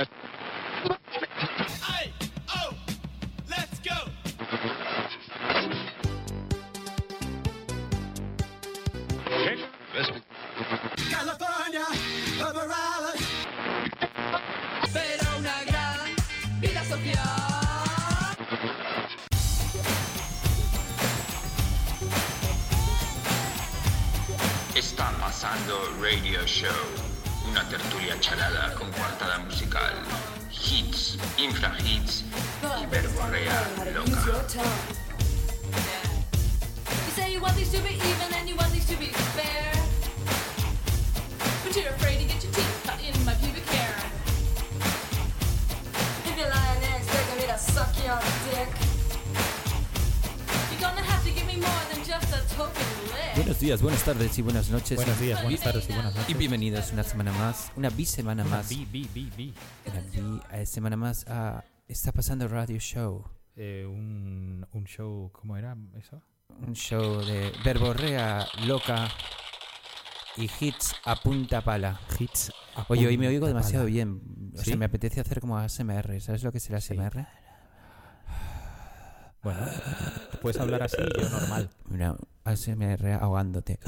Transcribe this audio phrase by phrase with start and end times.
[0.00, 0.29] That's
[53.70, 54.96] días, buenas tardes y buenas noches.
[54.96, 56.38] Buenos días, buenas tardes y buenas Y noches.
[56.38, 59.54] bienvenidos una semana más, una bisemana más, Bi, bi, bi, bi.
[59.86, 63.24] una bi- eh, semana más a Está pasando Radio Show,
[63.56, 66.20] Eh, un, un show, ¿cómo era eso?
[66.66, 69.08] un show de verborrea loca
[70.36, 72.00] y hits a punta pala.
[72.18, 72.52] Hits.
[72.74, 73.92] a Oye, hoy me punta oigo demasiado pala.
[73.94, 74.20] bien.
[74.54, 74.64] O ¿Sí?
[74.64, 76.20] sea, me apetece hacer como ASMR.
[76.20, 76.76] ¿Sabes lo que es el.
[76.76, 77.26] ASMR?
[79.42, 79.60] Bueno,
[80.42, 81.70] puedes hablar así y yo normal.
[81.88, 83.78] Mira, ASMR ahogándote.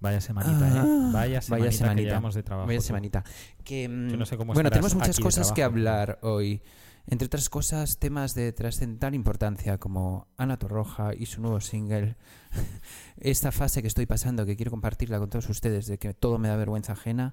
[0.00, 1.10] Vaya semanita, ¿eh?
[1.12, 1.96] Vaya semanita, Vaya semanita.
[1.96, 2.66] que llevamos de trabajo.
[2.66, 3.24] Vaya semanita.
[3.64, 6.62] Que, mm, Yo no sé cómo bueno, tenemos muchas cosas que hablar hoy.
[7.10, 12.16] Entre otras cosas, temas de trascendental importancia como Ana Torroja y su nuevo single.
[13.16, 16.48] Esta fase que estoy pasando, que quiero compartirla con todos ustedes, de que todo me
[16.48, 17.32] da vergüenza ajena.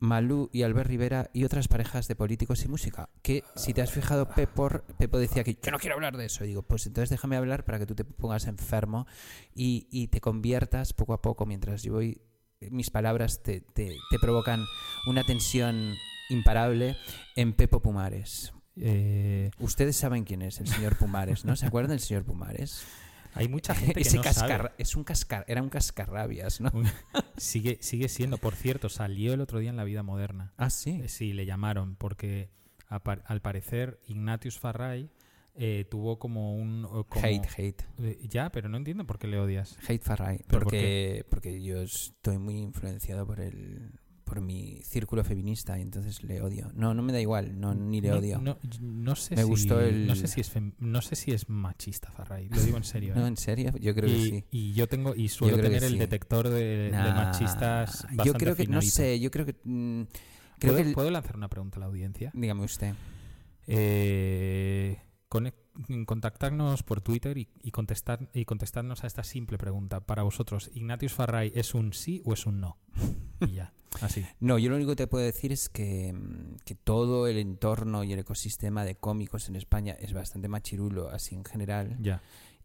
[0.00, 3.10] Malú y Albert Rivera y otras parejas de políticos y música.
[3.22, 6.44] Que si te has fijado, Pepor, Pepo decía que yo no quiero hablar de eso.
[6.44, 9.06] Y digo, pues entonces déjame hablar para que tú te pongas enfermo
[9.54, 12.20] y, y te conviertas poco a poco mientras yo voy
[12.70, 14.64] mis palabras te, te- te provocan
[15.06, 15.94] una tensión
[16.28, 16.96] imparable
[17.36, 18.52] en Pepo Pumares.
[18.76, 21.56] Eh, Ustedes saben quién es el señor Pumares, ¿no?
[21.56, 22.84] ¿Se acuerdan del señor Pumares?
[23.34, 24.70] Hay mucha gente que no cascar, sabe.
[24.78, 26.70] es un cascar, era un cascarrabias, ¿no?
[27.36, 28.38] Sigue, sigue siendo.
[28.38, 30.52] Por cierto, salió el otro día en La Vida Moderna.
[30.56, 31.00] Ah, sí.
[31.04, 32.50] Eh, Sí, le llamaron porque
[32.88, 35.10] al parecer Ignatius Farray
[35.54, 36.82] eh, tuvo como un...
[37.08, 37.82] como- Hate, hate.
[37.98, 39.76] Eh, Ya, pero no entiendo por qué le odias.
[39.88, 40.38] Hate Farray.
[40.38, 43.92] ¿Pero por Porque, porque yo estoy muy influenciado por el
[44.30, 46.70] por mi círculo feminista y entonces le odio.
[46.76, 48.38] No, no me da igual, no ni le No- odio.
[48.40, 51.32] No, no sé Me si, gustó el- no sé si es fem- no sé si
[51.32, 53.12] es machista Farray, lo digo en serio.
[53.16, 53.28] No, ¿eh?
[53.28, 54.44] en serio, yo creo y, que sí.
[54.52, 55.98] y yo tengo y suelo tener el sí.
[55.98, 60.02] detector de, machistas bastante yo creo que no sé, yo creo que mm,
[60.60, 62.30] creo ¿Puedo, que el- puedo lanzar una pregunta a la audiencia?
[62.32, 62.94] dígame usted.
[63.66, 64.96] Eh,
[66.06, 70.70] contactarnos por Twitter y, y contestar y contestarnos a esta simple pregunta para vosotros.
[70.74, 72.78] ¿Ignatius Farray es un sí o es un no?
[73.40, 74.24] Y ya, así.
[74.40, 78.04] No, yo lo único que te puedo decir es que, mm, que todo el entorno
[78.04, 81.96] y el ecosistema de cómicos en España es bastante machirulo, así en general.
[82.00, 82.22] Ya.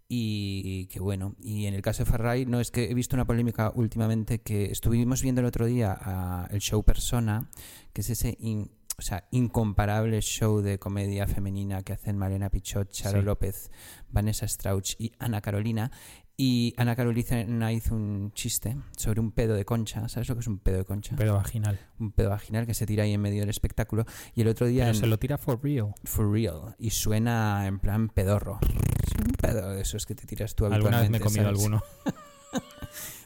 [0.07, 3.25] Y que bueno, y en el caso de Farray, no es que he visto una
[3.25, 7.49] polémica últimamente que estuvimos viendo el otro día a el show Persona,
[7.91, 12.89] que es ese in- o sea, incomparable show de comedia femenina que hacen Malena Pichot,
[12.91, 13.25] Charo Sí.
[13.25, 13.71] López,
[14.09, 15.91] Vanessa Strauch y Ana Carolina.
[16.37, 20.09] Y Ana Carolina hizo un chiste sobre un pedo de concha.
[20.09, 21.15] ¿Sabes lo que es un pedo de concha?
[21.15, 21.79] Pedo vaginal.
[21.97, 24.03] un pedo vaginal que se tira ahí en medio del espectáculo.
[24.33, 25.93] Y el otro día Pero en se lo tira for real.
[26.03, 28.59] For Real y suena en plan pedorro.
[28.61, 31.43] Es un pedo de esos que te tiras tú Alguna vez me he habitualmente, comido
[31.45, 31.59] ¿sabes?
[31.63, 31.83] alguno.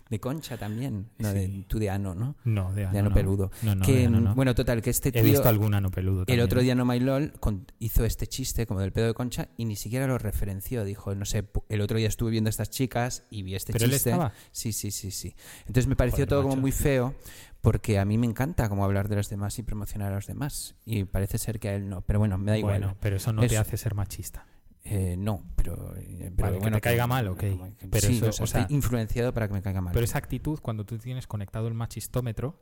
[0.10, 1.10] De concha también.
[1.20, 1.36] No, Sí.
[1.38, 2.36] de, tú de ano, ¿no?
[2.44, 3.16] No, de ano, De ano no.
[3.16, 3.52] peludo.
[3.62, 4.08] No, no, que.
[4.36, 5.24] Bueno, total, que este He tío...
[5.24, 6.46] visto algún ano peludo El también.
[6.46, 9.66] otro día No My LOL con- hizo este chiste como del pedo de concha y
[9.66, 10.84] ni siquiera lo referenció.
[10.84, 13.86] Dijo, no sé, el otro día estuve viendo a estas chicas y vi este Pero
[13.86, 14.10] él chiste.
[14.10, 14.34] estaba.
[14.52, 15.36] Sí, sí, sí, sí.
[15.62, 17.14] Entonces me pareció Joder, todo como muy feo
[17.62, 20.76] porque a mí me encanta como hablar de los demás y promocionar a los demás.
[20.86, 22.02] Y parece ser que a él no.
[22.02, 22.80] Pero bueno, me da igual.
[22.80, 24.46] Bueno, pero eso no te hace ser machista.
[24.92, 27.40] Eh, no, pero, eh, pero que bueno, te caiga mal, ok.
[27.40, 27.58] que-
[27.92, 29.94] Pero sí, eso, o sea, o estoy influenciado para que me caiga mal.
[29.94, 32.56] Pero esa actitud, cuando tú tienes conectado el machistómetro,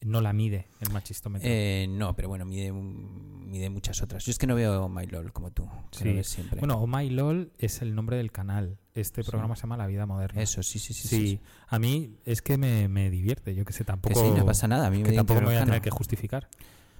[0.00, 1.48] no la mide el machistómetro.
[1.48, 4.24] Eh, no, pero bueno, mide, mide muchas otras.
[4.24, 6.12] Yo es que no veo My LOL como tú, que Sí.
[6.12, 6.58] ves siempre.
[6.58, 8.78] Bueno, Oh My LOL es el nombre del canal.
[8.94, 9.30] Este Sí.
[9.30, 10.42] programa se llama La Vida Moderna.
[10.42, 11.08] Eso, sí, sí, sí.
[11.08, 13.54] Sí, sí, a mí es que me, me divierte.
[13.54, 14.20] Yo que sé, Que tampoco.
[14.20, 14.88] sí, no pasa nada.
[14.88, 16.48] A mí me que tampoco me voy a tener que justificar.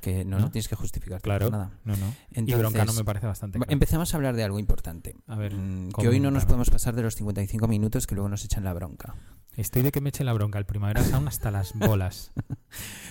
[0.02, 0.46] Que no, ¿no?
[0.46, 1.48] no tienes que justificar Claro.
[1.48, 1.70] nada.
[1.84, 2.06] No, no.
[2.32, 3.58] y Entonces, Broncano me parece bastante.
[3.58, 3.72] claro.
[3.72, 5.14] Empecemos a hablar de algo importante.
[5.28, 8.28] A ver, Mm, que hoy no nos podemos pasar de los 55 minutos que luego
[8.28, 9.14] nos echan la bronca.
[9.56, 12.32] Estoy de que me eche la bronca el Primavera Sound hasta las bolas.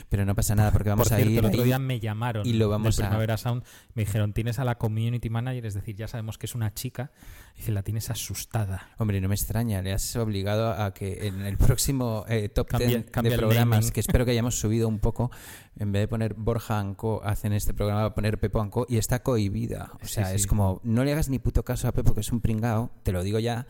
[0.09, 2.53] Pero no pasa nada porque vamos Por a ir el otro día me llamaron y
[2.53, 3.63] lo vamos del a- Primavera Sound.
[3.93, 7.11] Me dijeron, tienes a la community manager, es decir, ya sabemos que es una chica.
[7.55, 8.89] Dice, la tienes asustada.
[8.97, 12.87] Hombre, no me extraña, le has obligado a que en el próximo eh, top Cambia-
[12.87, 13.91] 10 cambia de programas, naming.
[13.91, 15.29] que espero que hayamos subido un poco,
[15.77, 18.97] en vez de poner Borja Anco, hacen este programa, va a poner Pepo Anco y
[18.97, 19.91] está cohibida.
[20.03, 20.35] O sea, sí.
[20.37, 23.11] es como, no le hagas ni puto caso a Pepo, que es un pringao, te
[23.11, 23.67] lo digo ya,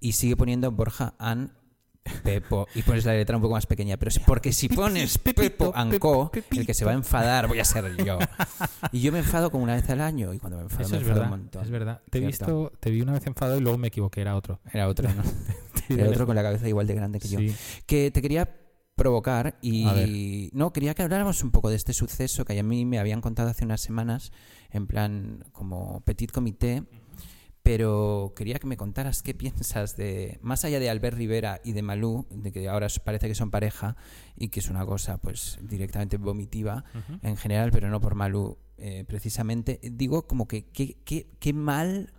[0.00, 1.52] y sigue poniendo Borja An
[2.22, 3.96] Pepo y pones la letra un poco más pequeña.
[3.96, 7.96] Pero porque si pones Pepo Anco, el que se va a enfadar voy a ser
[8.04, 8.18] yo.
[8.92, 10.96] Y yo me enfado como una vez al año y cuando me enfado Eso me
[10.96, 11.32] es enfado verdad.
[11.34, 11.64] un montón.
[11.64, 12.02] Es verdad.
[12.10, 14.60] Te he visto, te vi una vez enfadado y luego me equivoqué, era otro.
[14.72, 15.22] Era otro, ¿no?
[15.88, 17.38] Era otro con la cabeza igual de grande que yo.
[17.86, 18.48] Que te quería
[18.94, 22.98] provocar y no quería que habláramos un poco de este suceso que a mí me
[22.98, 24.30] habían contado hace unas semanas
[24.70, 26.84] en plan como petit comité
[27.64, 31.80] pero quería que me contaras qué piensas de más allá de Albert Rivera y de
[31.80, 33.96] Malú de que ahora parece que son pareja
[34.36, 36.84] y que es una cosa pues directamente vomitiva
[37.22, 42.12] en general pero no por Malú eh, precisamente digo como que qué, qué, qué mal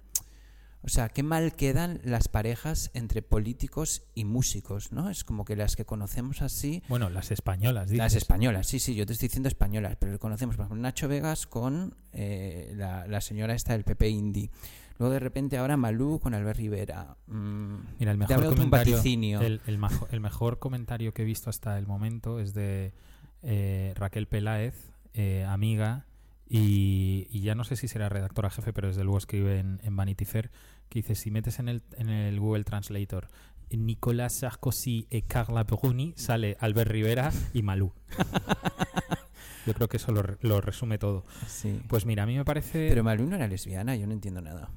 [0.82, 5.10] o sea, qué mal quedan las parejas entre políticos y músicos, ¿no?
[5.10, 7.98] Es como que las que conocemos así, Bueno, las españolas, dices.
[7.98, 11.48] las españolas, sí, sí, yo te estoy diciendo españolas, pero conocemos, por ejemplo, Nacho Vegas
[11.48, 14.52] con eh, la, la señora esta del PP Indie.
[14.98, 17.18] Luego de repente ahora Malú con Albert Rivera.
[17.28, 18.98] Mm, Mira, el mejor comentario,
[19.42, 22.94] el, el majo- el mejor comentario que he visto hasta el momento es de
[23.42, 26.06] eh, Raquel Peláez, eh, amiga,
[26.48, 29.96] y, y ya no sé si será redactora jefe, pero desde luego escribe en, en
[29.96, 30.52] Vanity Fair,
[30.90, 33.28] que dice, si metes en el, en el Google Translator
[33.72, 37.92] Nicolas Sarkozy y Carla Bruni, sale Albert Rivera y Malú.
[39.66, 41.24] Yo creo que eso lo, lo resume todo.
[41.48, 41.82] Sí.
[41.88, 42.88] Pues mira, a mí me parece...
[42.90, 44.70] Pero Malú no era lesbiana, yo no entiendo nada.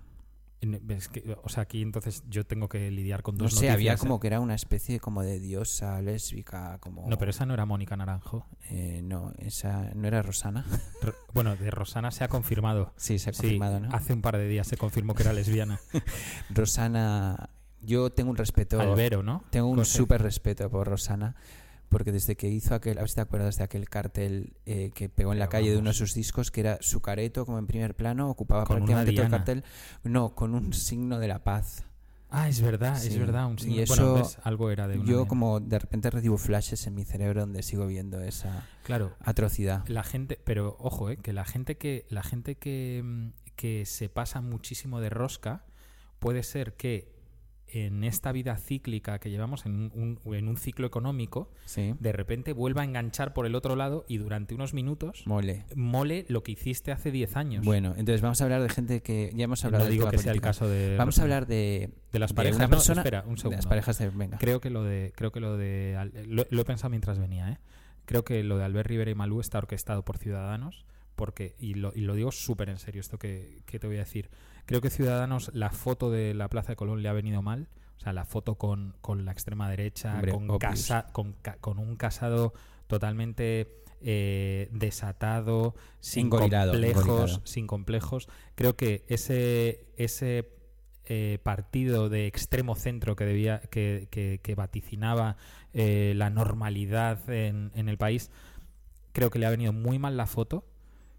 [0.88, 3.92] es que, o sea, aquí entonces yo tengo que lidiar con No dos sé, había
[3.92, 4.00] noticias, ¿eh?
[4.00, 7.08] como que era una especie como de diosa lésbica, como...
[7.08, 8.46] No, pero esa no era Mónica Naranjo.
[8.70, 10.64] Eh, no, esa no era Rosana.
[11.02, 12.92] Ro- Bueno, de Rosana se ha confirmado.
[12.96, 13.88] Sí, se ha Sí, confirmado, ¿no?
[13.94, 15.78] hace un par de días se confirmó que era lesbiana.
[16.50, 17.50] Rosana,
[17.82, 19.44] yo tengo un respeto, Albero, ¿no?
[19.50, 21.36] tengo un súper respeto por Rosana,
[21.88, 25.08] porque desde que hizo aquel, a ver si te acuerdas de aquel cartel eh, que
[25.08, 27.66] pegó en la calle de uno de sus discos, que era su careto como en
[27.66, 29.64] primer plano, ocupaba prácticamente todo el cartel,
[30.04, 31.84] no, con un signo de la paz.
[32.30, 33.46] Ah, es verdad, es verdad.
[33.46, 35.28] Un y signo- eso- bueno, ves, algo era de una Yo diana.
[35.30, 39.88] como de repente recibo flashes en mi cerebro donde sigo viendo esa Claro, atrocidad.
[39.88, 44.10] la gente, pero ojo, eh, que la gente que la gente que, mm, que se
[44.10, 45.64] pasa muchísimo de rosca
[46.18, 47.16] puede ser que
[47.72, 52.52] en esta vida cíclica que llevamos en un, en un ciclo económico, Sí, de repente
[52.52, 55.64] vuelva a enganchar por el otro lado y durante unos minutos mole.
[55.74, 57.64] mole lo que hiciste hace 10 años.
[57.64, 60.18] Bueno, entonces vamos a hablar de gente que ya hemos hablado no de digo que
[60.18, 62.56] sea el caso de Vamos a hablar de, de las de parejas.
[62.56, 63.56] una No, persona- espera, un de segundo.
[63.56, 64.38] las parejas de venga.
[64.38, 67.58] Creo que lo de, creo que lo de, lo he pensado mientras venía, ¿eh?
[68.06, 70.86] Creo que lo de Albert Rivera y Malú está orquestado por Ciudadanos,
[71.16, 74.00] porque y lo, y lo digo súper en serio esto que, que te voy a
[74.00, 74.30] decir.
[74.68, 78.00] Creo que Ciudadanos la foto de la Plaza de Colón le ha venido mal, o
[78.00, 80.60] sea, la foto con, con la extrema derecha, Hombre, con, obvious.
[80.60, 82.52] casa, con, ca- con un casado
[82.86, 87.40] totalmente eh, desatado, sin Engorilado, complejos, engorilado.
[87.46, 88.28] sin complejos.
[88.54, 90.50] Creo que ese ese
[91.06, 95.38] eh, partido de extremo centro que debía que, que- que vaticinaba
[95.72, 98.30] eh, la normalidad en, en el país,
[99.12, 100.64] creo que le ha venido muy mal la foto.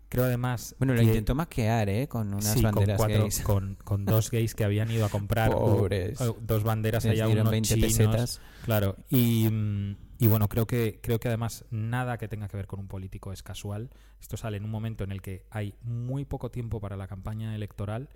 [0.10, 2.08] Creo además Bueno, lo que- intentó maquear, ¿eh?
[2.08, 3.42] Con unas sí, con, banderas cuatro- gays.
[3.44, 6.20] con, con dos gays que habían ido a comprar uh, Pobres.
[6.22, 8.42] uh, dos banderas Les allá unos 20 chinos, pesetas.
[8.66, 12.66] Claro, y, mm, y bueno, creo que, creo que además nada que tenga que ver
[12.68, 13.90] con un político es casual.
[14.20, 17.56] Esto sale en un momento en el que hay muy poco tiempo para la campaña
[17.56, 18.10] electoral.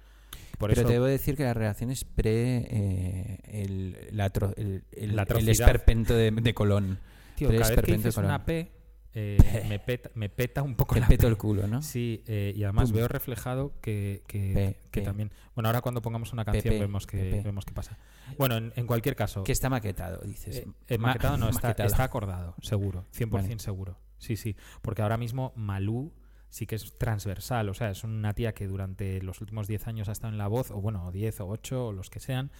[0.58, 5.16] Por Pero eso, te debo decir que las relaciones pre eh, el, la el, el-
[5.16, 6.98] La el esperpento de, de Colón.
[7.36, 8.72] tío, cada vez que dices una P,
[9.16, 11.82] eh, me, peta, me peta un poco Te la peto el culo, ¿no?
[11.82, 12.98] Sí, eh, y además Pum.
[12.98, 15.32] veo reflejado que, que, que también...
[15.56, 17.98] Bueno, ahora cuando pongamos una canción vemos, que, vemos qué pasa.
[18.38, 19.44] Bueno, en, en cualquier caso...
[19.44, 20.58] Que está maquetado, dices.
[20.58, 23.60] Eh, eh, Ma- maquetado no, está, está acordado, seguro, 100% Vale.
[23.60, 23.98] seguro.
[24.18, 26.14] Sí, sí, porque ahora mismo Malú
[26.50, 30.08] sí que es transversal, o sea, es una tía que durante los últimos 10 años
[30.08, 32.52] ha estado en La Voz, o bueno, 10 o 8 o los que sean,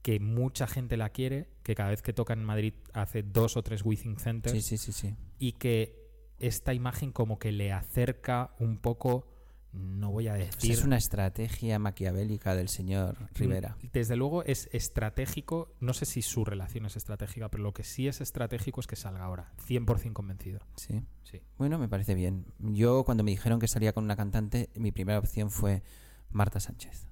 [0.00, 3.62] que mucha gente la quiere, que cada vez que toca en Madrid hace dos o
[3.62, 5.14] tres Within Centers Sí, sí, sí, sí.
[5.38, 6.00] y que
[6.38, 9.28] esta imagen como que le acerca un poco,
[9.72, 10.72] no voy a O sea, decir...
[10.72, 13.76] es una estrategia maquiavélica del señor Rivera.
[13.80, 17.84] Mm, Desde luego es estratégico, no sé si su relación es estratégica, pero lo que
[17.84, 20.60] sí es estratégico es que salga ahora, 100% convencido.
[20.76, 21.02] Sí.
[21.22, 21.40] Sí.
[21.58, 22.44] Bueno, me parece bien.
[22.58, 25.82] Yo, cuando me dijeron que salía con una cantante, mi primera opción fue
[26.30, 27.06] Marta Sánchez.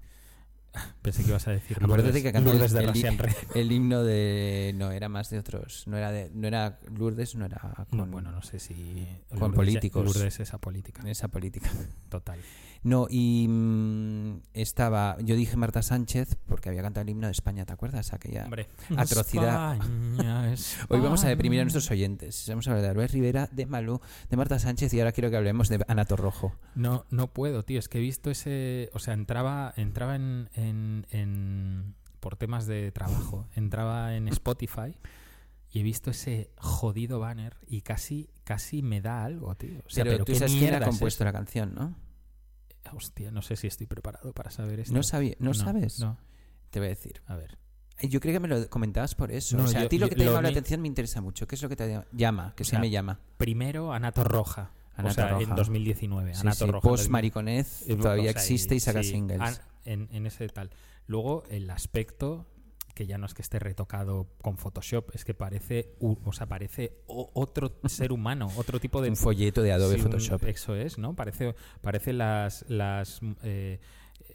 [1.03, 4.73] Pensé que ibas a decir Acuérdate Lourdes, que Lourdes de el, el himno de.
[4.77, 5.85] No, era más de otros.
[5.87, 7.59] No era, de, no era Lourdes, no era
[7.89, 9.07] con No, bueno, no sé si...
[9.31, 10.05] con Lourdes- políticos.
[10.05, 11.71] Lourdes es apolítica, esa política.
[12.09, 12.39] total.
[12.83, 15.17] No, y mm, estaba.
[15.21, 18.13] Yo dije Marta Sánchez porque había cantado el himno de España, ¿te acuerdas?
[18.15, 18.45] Aquella.
[18.45, 19.75] Hombre, Atrocidad.
[19.75, 20.40] España,
[20.89, 22.45] Hoy vamos a deprimir a nuestros oyentes.
[22.49, 25.37] Vamos a hablar de Albert Rivera, de Malú, de Marta Sánchez y ahora quiero que
[25.37, 26.55] hablemos de Ana Torrojo.
[26.75, 27.79] No, no puedo, tío.
[27.79, 28.91] Es que he visto ese.
[28.93, 33.49] O sea, entraba, entraba en, en- en- por temas de trabajo.
[33.55, 34.97] Entraba en Spotify
[35.73, 39.79] y he visto ese jodido banner y casi, casi me da algo, tío.
[39.87, 41.95] O sea, pero, pero, tú sabes quién ha es compuesto la canción, ¿no?
[42.93, 44.95] Hostia, no sé si estoy preparado para saber esto.
[44.95, 46.01] No, sabía, ¿no, sabes?
[46.01, 46.19] No,
[46.71, 47.23] Te voy a decir.
[47.27, 47.59] a ver.
[48.03, 49.57] Yo creo que me lo comentabas por eso.
[49.57, 51.21] No, o sea, yo- a ti lo que te lo llama la atención me interesa
[51.21, 51.47] mucho.
[51.47, 52.55] ¿Qué es lo que te llama?
[52.57, 53.21] Que O se me llama.
[53.37, 54.73] Primero, Ana Torroja.
[54.97, 55.51] Ana o sea, Torroja.
[55.51, 56.35] en 2019.
[56.35, 56.83] Sí, Ana sí, Torroja.
[56.89, 57.13] Post 2000.
[57.13, 59.41] Mariconez Eh, todavía o sea, existe y saca sí, singles.
[59.41, 60.71] an- en, en ese tal.
[61.07, 62.47] Luego, el aspecto,
[62.95, 66.47] que ya no es que esté retocado con Photoshop, es que parece, u- o sea,
[66.47, 69.09] parece o- otro ser humano, otro tipo de...
[69.11, 70.45] un folleto de Adobe un- Photoshop.
[70.45, 71.15] Eso es, ¿no?
[71.15, 72.65] Parece, parece las...
[72.69, 73.81] las eh,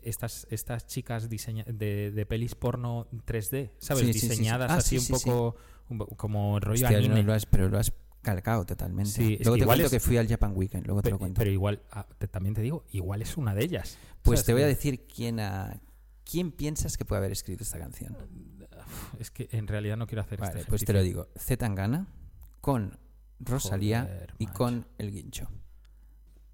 [0.05, 4.05] estas, estas chicas diseña de, de pelis porno 3D, ¿sabes?
[4.05, 4.29] Sí, sí, sí, sí.
[4.29, 5.55] Diseñadas Ah, así sí, un poco
[5.89, 7.23] un como rollo Hostia, no anime.
[7.23, 9.11] lo has- pero lo has calcado totalmente.
[9.11, 11.37] Sí, luego te igual cuento es- que fui al Japan Weekend, luego te lo cuento.
[11.39, 13.97] pero igual, ah, te- también te digo, igual es una de ellas.
[14.23, 14.45] pues ¿sabes?
[14.47, 15.39] te voy a decir quién
[16.27, 18.17] ¿Quién piensas que puede haber escrito esta canción?
[19.19, 21.27] Es que en realidad no quiero hacer Vale, este pues te lo digo.
[21.37, 22.07] Z Tangana
[22.61, 22.97] con
[23.39, 25.47] Rosalía Joder, y con El Guincho.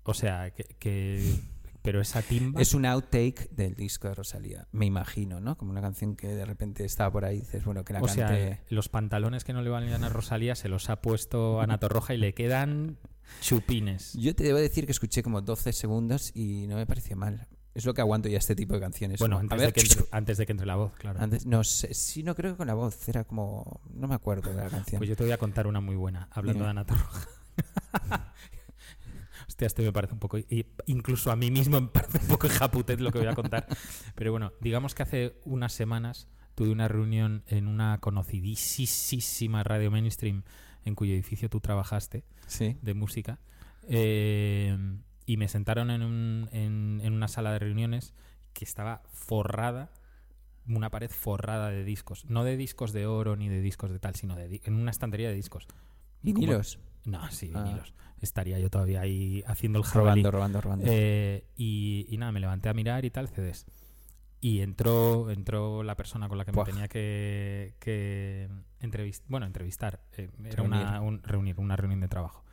[0.04, 1.40] O sea, que, que-
[1.82, 5.58] pero esa timba Es un outtake del disco de Rosalía, me imagino, ¿no?
[5.58, 8.08] Como una canción que de repente estaba por ahí y dices, bueno, que la o
[8.08, 8.62] sea, cante...
[8.70, 12.18] los pantalones que no le valían a Rosalía se los ha puesto Ana Torroja y
[12.18, 12.98] le quedan
[13.42, 14.14] chupines.
[14.14, 17.48] Yo te debo decir que escuché como 12 segundos y no me pareció mal.
[17.74, 19.20] Es lo que aguanto ya este tipo de canciones.
[19.20, 21.22] Bueno, como, antes, a ver, de que entre, antes de que entre la voz, claro.
[21.22, 24.50] antes- no sé, sí, no creo que con la voz, era como, no me acuerdo
[24.50, 25.00] de la canción.
[25.00, 26.66] Pues yo te voy a contar una muy buena, hablando Dime.
[26.66, 27.28] de Ana Torroja.
[29.62, 30.38] Hostia, este me parece un poco...
[30.88, 33.68] Incluso a mí mismo me parece un poco japutez lo que voy a contar.
[34.16, 40.44] Pero bueno, digamos que hace unas semanas tuve una reunión en una conocidísima radio mainstream
[40.84, 42.24] en cuyo edificio tú trabajaste.
[42.48, 42.78] sí.
[42.82, 43.40] de música
[43.88, 44.76] eh,
[45.28, 48.14] y me sentaron en, un- en- en una sala de reuniones
[48.54, 49.92] que estaba forrada
[50.68, 54.16] una pared forrada de discos no de discos de oro ni de discos de tal
[54.16, 55.68] sino de en una estantería de discos
[56.22, 56.80] Vinilos.
[57.06, 57.64] No sí Ah.
[57.64, 60.86] vinilos estaría yo todavía ahí haciendo el jabalí Robando, robando, robando.
[60.88, 63.66] eh, y, y nada, me levanté a mirar y tal, CDs.
[64.40, 66.66] Y entró, entró la persona con la que Buah.
[66.66, 68.48] me tenía que, que
[68.80, 69.26] entrevistar.
[69.30, 70.02] Bueno, entrevistar.
[70.18, 70.82] eh, era Reunir.
[70.82, 72.44] una, un- reunir, una reunión de trabajo.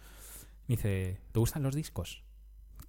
[0.68, 2.24] Me dice, ¿te gustan los discos?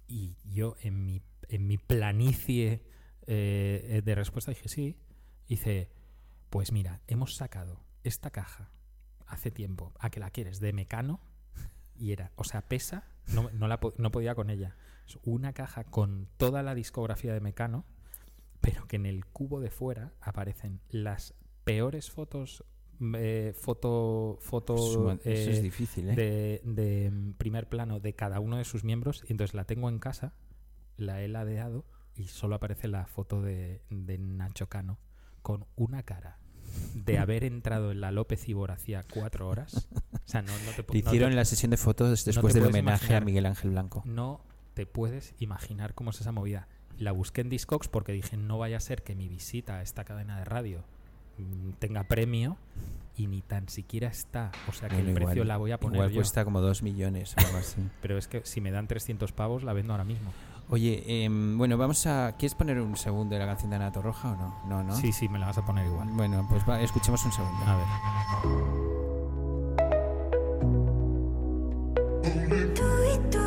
[0.06, 2.82] Y yo en mi, en mi planicie
[3.26, 4.96] eh, de respuesta dije, sí.
[5.48, 5.90] Dice,
[6.48, 8.70] pues mira, hemos sacado esta caja
[9.26, 11.20] hace tiempo, a que la quieres, de Mecano.
[12.00, 13.04] Y era, o sea, pesa,
[13.34, 14.74] no, no, la, no podía con ella.
[15.24, 17.84] Una caja con toda la discografía de Mecano,
[18.60, 22.64] pero que en el cubo de fuera aparecen las peores fotos,
[23.16, 26.14] eh, foto, foto Eso- eso eh, es difícil, ¿eh?
[26.14, 29.22] de, de, mm, primer plano de cada uno de sus miembros.
[29.28, 30.32] Y entonces la tengo en casa,
[30.96, 31.84] la he ladeado
[32.16, 34.98] y solo aparece la foto de, de Nacho Cano
[35.42, 36.38] con una cara
[36.94, 39.88] de haber entrado en la López Ibor hacía cuatro horas.
[40.12, 42.52] O sea, no, no te pu- Le no hicieron te- la sesión de fotos después
[42.54, 43.22] te del homenaje imaginar.
[43.22, 44.02] a Miguel Ángel Blanco.
[44.06, 44.40] no
[44.74, 46.68] te puedes imaginar cómo es esa movida.
[46.98, 50.04] La busqué en Discogs porque dije, no vaya a ser que mi visita a esta
[50.04, 50.84] cadena de radio
[51.38, 52.56] mm, tenga premio
[53.16, 54.52] y ni tan siquiera está.
[54.68, 56.16] O sea que Bueno, el precio la voy a poner Igual yo.
[56.16, 57.80] cuesta como 2 millones algo así.
[58.02, 60.32] Pero es que si me dan 300 pavos, la vendo ahora mismo.
[60.70, 62.36] Oye, em, bueno, vamos a...
[62.38, 64.54] ¿Quieres poner un segundo de la canción de Ana Torroja o no?
[64.66, 64.94] No, ¿no?
[64.94, 66.08] Sí, sí, me la vas a poner igual.
[66.12, 67.58] Bueno, pues va, escuchemos un segundo.
[67.66, 67.86] A ver.
[72.74, 73.39] Llama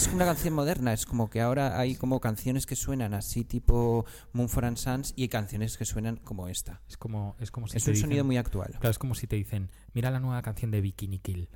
[0.00, 3.44] sé, es una canción moderna, es como que ahora hay como canciones que suenan así
[3.44, 6.80] tipo Mumford and Sons y canciones que suenan como esta.
[6.88, 8.70] Es como, es como si Es te un dicen- sonido muy actual.
[8.72, 11.48] Claro, es como si te dicen, mira la nueva canción de Bikini Kill.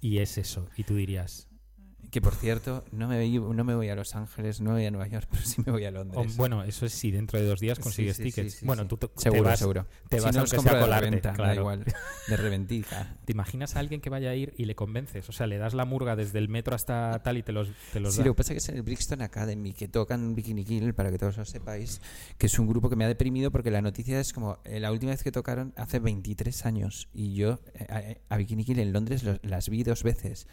[0.00, 0.66] Y es eso.
[0.76, 1.48] Y tú dirías,
[2.10, 4.90] Que por cierto, no me, no me voy a Los Ángeles, no me voy a
[4.90, 6.36] Nueva York, pero sí me voy a Londres.
[6.38, 8.54] bueno, eso es si dentro de dos días consigues sí, sí, tickets.
[8.54, 9.86] sí, bueno, tú te, te seguro, vas, seguro.
[10.08, 11.60] te si vas no aunque compro sea a de colarte, reventa, da claro.
[11.60, 11.84] igual,
[12.28, 13.16] de reventica.
[13.26, 15.28] ¿Te imaginas a alguien que vaya a ir y le convences?
[15.28, 18.00] O sea, le das la murga desde el metro hasta tal y te los, te
[18.00, 18.24] los Sí, da.
[18.26, 21.10] lo que pasa es que es en el Brixton Academy que tocan Bikini Kill, para
[21.10, 22.00] que todos lo sepáis,
[22.38, 24.92] que es un grupo que me ha deprimido porque la noticia es como eh, la
[24.92, 28.94] última vez que tocaron hace 23 años y yo eh, a, a Bikini Kill en
[28.94, 30.46] Londres los- las vi dos veces.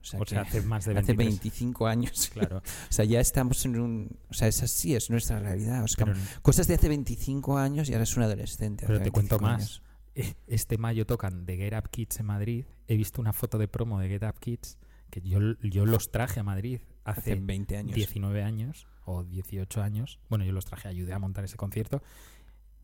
[0.00, 1.16] O sea, O sea, que hace más de hace 23.
[1.40, 2.30] 25 años.
[2.32, 2.58] Claro.
[2.90, 4.18] O sea, ya estamos en un...
[4.30, 5.84] O sea, es así, es nuestra realidad.
[5.84, 8.86] O sea, Pero, cosas de hace 25 años y ahora es un adolescente.
[8.86, 9.60] pero hace te cuento 25 más.
[9.60, 9.82] años.
[10.46, 12.64] Este mayo tocan The Get Up Kids en Madrid.
[12.88, 14.76] He visto una foto de promo de Get Up Kids
[15.10, 17.94] que yo, yo los traje a Madrid Hace hace 20 años.
[17.94, 20.20] 19 años o 18 años.
[20.28, 22.02] Bueno, yo los traje, ayudé a montar ese concierto.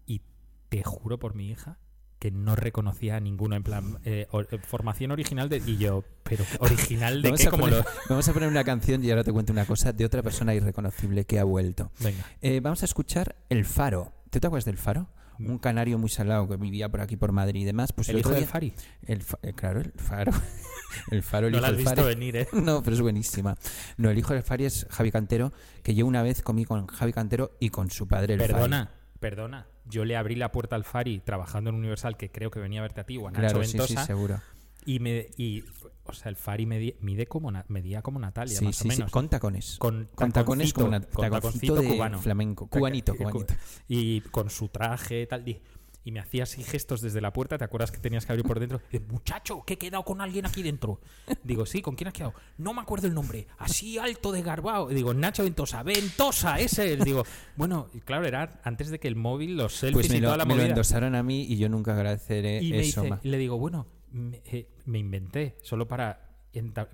[0.06, 0.22] Y
[0.68, 1.78] te juro por mi hija
[2.26, 6.02] que no reconocía a ninguno en plan eh, or- eh, formación original de y yo
[6.24, 9.10] pero original de Vamos qué a, como poner, lo vamos a poner una canción y
[9.10, 11.90] ahora te cuento una cosa de otra persona irreconocible que ha vuelto.
[12.00, 14.12] venga Eh, vamos a escuchar El Faro.
[14.30, 15.08] ¿Te te acuerdas del Faro?
[15.38, 15.50] Mm.
[15.50, 17.92] Un canario muy salado que vivía por aquí por Madrid y demás.
[17.92, 18.72] Pues el el, hijo del Fari
[19.06, 20.32] el fa- eh, claro, el Faro.
[21.10, 22.14] el Faro, el no hijo lo has del visto Fari.
[22.14, 23.56] venir eh No, pero es buenísima.
[23.98, 25.52] No, el hijo del Fari es Javi Cantero,
[25.82, 28.90] que yo una vez comí con Javi Cantero y con su padre el perdona
[29.20, 32.80] perdona yo le abrí la puerta al Fari trabajando en Universal que creo que venía
[32.80, 33.30] a verte a ti o a.
[33.30, 34.40] Nacho Claro, sí, sí, Ventosa seguro.
[34.84, 35.64] y me y
[36.04, 38.98] o sea el Fari medi- mide como medía como Natalia Sí, más sí, o sí,
[38.98, 39.76] menos con tacones.
[39.78, 40.80] con, Con tacones taconcito,
[41.12, 43.54] con taconcito taconcito de cubano flamenco, cubanito, Taca- cubanito.
[43.88, 45.60] y con su traje tal y,
[46.06, 48.60] y me hacía así gestos desde la puerta, ¿te acuerdas que tenías que abrir por
[48.60, 48.80] dentro?
[48.92, 51.00] Y, muchacho, que he quedado con alguien aquí dentro.
[51.42, 52.32] Digo, sí, ¿con quién has quedado?
[52.58, 53.48] No me acuerdo el nombre.
[53.58, 54.88] Así alto de garbao.
[54.88, 56.94] Digo, Nacho Ventosa, Ventosa, ese.
[56.94, 57.04] es.
[57.04, 57.24] Digo,
[57.56, 60.28] bueno, y claro, era antes de que el móvil, los selfies Pues me y lo,
[60.28, 63.02] toda la me lo endosaron a mí y yo nunca agradeceré y me eso.
[63.02, 66.30] dice, y le digo, bueno, me, eh, me inventé, solo para,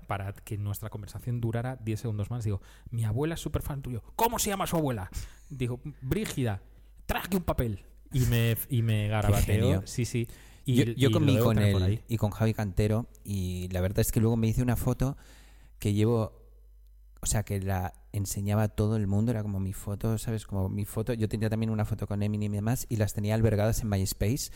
[0.07, 2.43] para que nuestra conversación durara 10 segundos más.
[2.45, 4.01] Digo, mi abuela es súper fan tuyo.
[4.15, 5.11] ¿Cómo se llama su abuela?
[5.51, 6.63] Digo, Brígida,
[7.05, 7.85] traje un papel.
[8.13, 9.45] Y me, y me garabateó.
[9.45, 9.83] genio.
[9.85, 10.27] Sí, sí.
[10.65, 13.99] Y, yo, yo y con tener por él y con Javi Cantero y la verdad
[13.99, 15.17] es que luego me hice una foto
[15.77, 16.41] que llevo,
[17.19, 20.45] o sea, que la enseñaba a todo el mundo, era como mi foto, ¿sabes?
[20.45, 23.33] Como mi foto, yo tenía también una foto con Eminem y demás y las tenía
[23.35, 24.51] albergadas en MySpace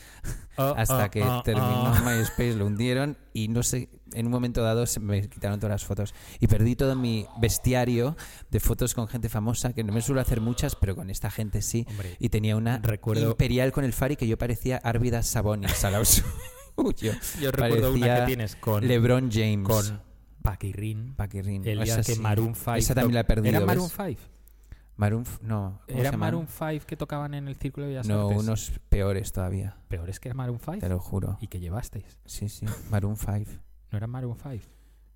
[0.57, 1.91] Oh, hasta oh, que oh, terminó.
[2.05, 5.85] MySpace, lo hundieron y no sé, en un momento dado se me quitaron todas las
[5.85, 8.15] fotos y perdí todo mi bestiario
[8.51, 11.61] de fotos con gente famosa, que no me suelo hacer muchas, pero con esta gente
[11.63, 11.85] sí.
[11.89, 15.93] Hombre, Y tenía una Recuerdo- imperial con el Fari que yo parecía Árvidas Sabonis al
[15.93, 16.05] lado
[16.75, 17.13] suyo.
[17.41, 19.67] yo recuerdo una que tienes con, LeBron James.
[19.67, 20.01] con
[20.41, 21.13] Paquirrin.
[21.15, 21.67] Paquirrin.
[21.67, 22.21] El día Esa que sí.
[22.21, 22.75] Maroon 5.
[22.75, 23.55] Esa también la he perdido.
[23.57, 23.65] ¿Era.
[23.65, 24.21] Maroon 5?
[24.95, 25.81] Maroon no.
[25.87, 26.17] ¿cómo se ¿Era?
[26.17, 28.43] Maroon 5 que tocaban en el Círculo de Bellas No, Artes?
[28.43, 29.77] unos peores todavía.
[29.87, 30.79] Peores que era Maroon 5.
[30.79, 31.37] Te lo juro.
[31.41, 32.17] ¿Y que llevasteis?
[32.25, 32.65] Sí, sí.
[32.89, 33.51] Maroon 5.
[33.91, 34.63] ¿No era Maroon 5?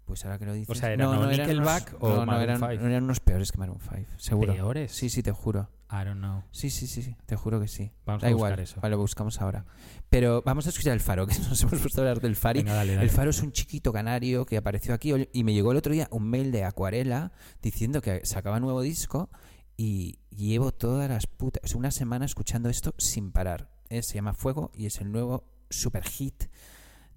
[0.05, 0.77] Pues ahora que lo dices.
[0.77, 2.71] sea, ¿eran o eran Nickelback unos- o no, no, Maroon eran, 5?
[2.85, 4.11] eran unos peores que Maroon 5.
[4.17, 4.53] Seguro.
[4.53, 4.91] ¿Peores?
[4.91, 5.69] Sí, sí, te juro.
[5.91, 6.43] I don't know.
[6.51, 7.91] Sí, sí, sí, sí, te juro que sí.
[8.05, 8.51] Vamos da a igual.
[8.51, 8.79] buscar eso.
[8.81, 9.65] Vale, lo buscamos ahora.
[10.09, 12.59] Pero vamos a escuchar el Faro, que nos hemos puesto a hablar del Fari.
[12.61, 13.03] Venga, dale, dale.
[13.03, 16.07] El Faro es un chiquito canario que apareció aquí y me llegó el otro día
[16.11, 19.29] un mail de Acuarela diciendo que sacaba nuevo disco
[19.75, 23.69] y llevo todas las putas, una semana escuchando esto sin parar.
[23.89, 26.45] Eh, se llama Fuego y es el nuevo super hit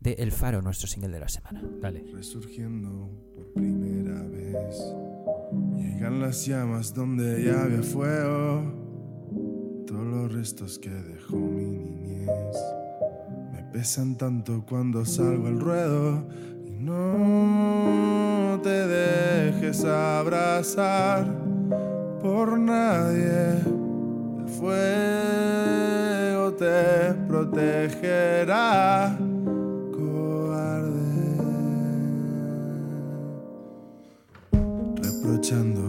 [0.00, 1.62] de El Faro, nuestro single de la semana.
[1.80, 2.04] Dale.
[2.12, 4.76] Resurgiendo por primera vez.
[6.04, 8.60] Llegan las llamas donde ya había fuego.
[9.86, 12.28] Todos los restos que dejó mi niñez.
[13.50, 16.26] Me pesan tanto cuando salgo al ruedo.
[16.66, 21.24] Y no te dejes abrazar
[22.20, 23.62] por nadie.
[24.40, 29.16] El fuego te protegerá.
[29.90, 31.14] Cobarde
[35.00, 35.83] reprochando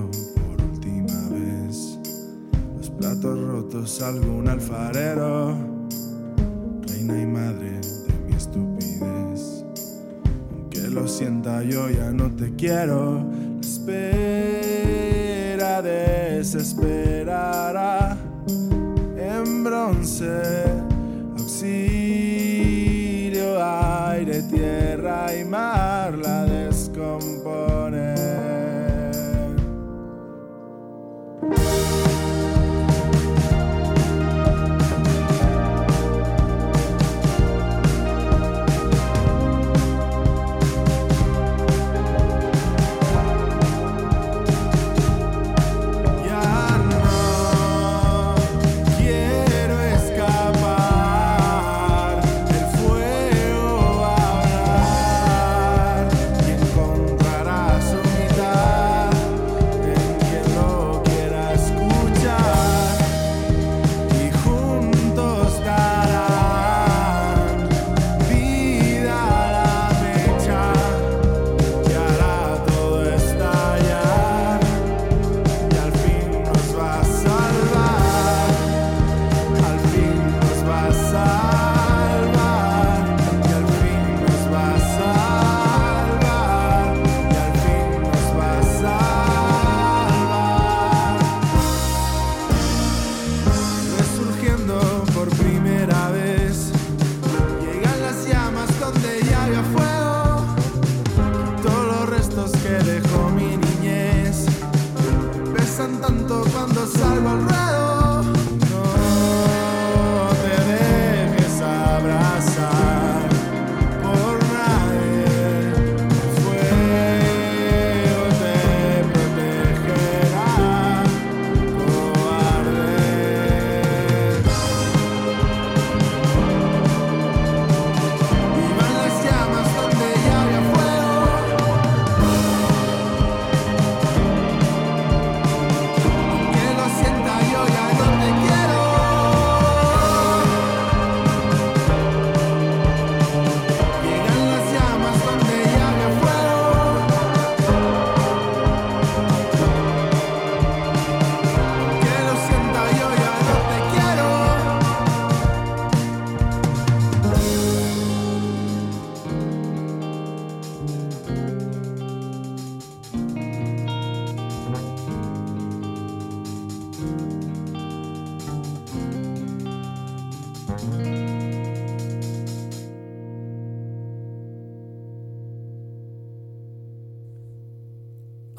[3.26, 5.58] platos rotos algún alfarero,
[6.88, 9.66] reina y madre de mi estupidez.
[10.52, 13.26] Aunque lo sienta, yo ya no te quiero.
[13.62, 14.62] Espera
[15.82, 16.96] desesperará
[19.18, 20.66] en bronce,
[21.40, 21.74] auxilio,
[24.08, 27.75] aire, tierra y mar la descomponen.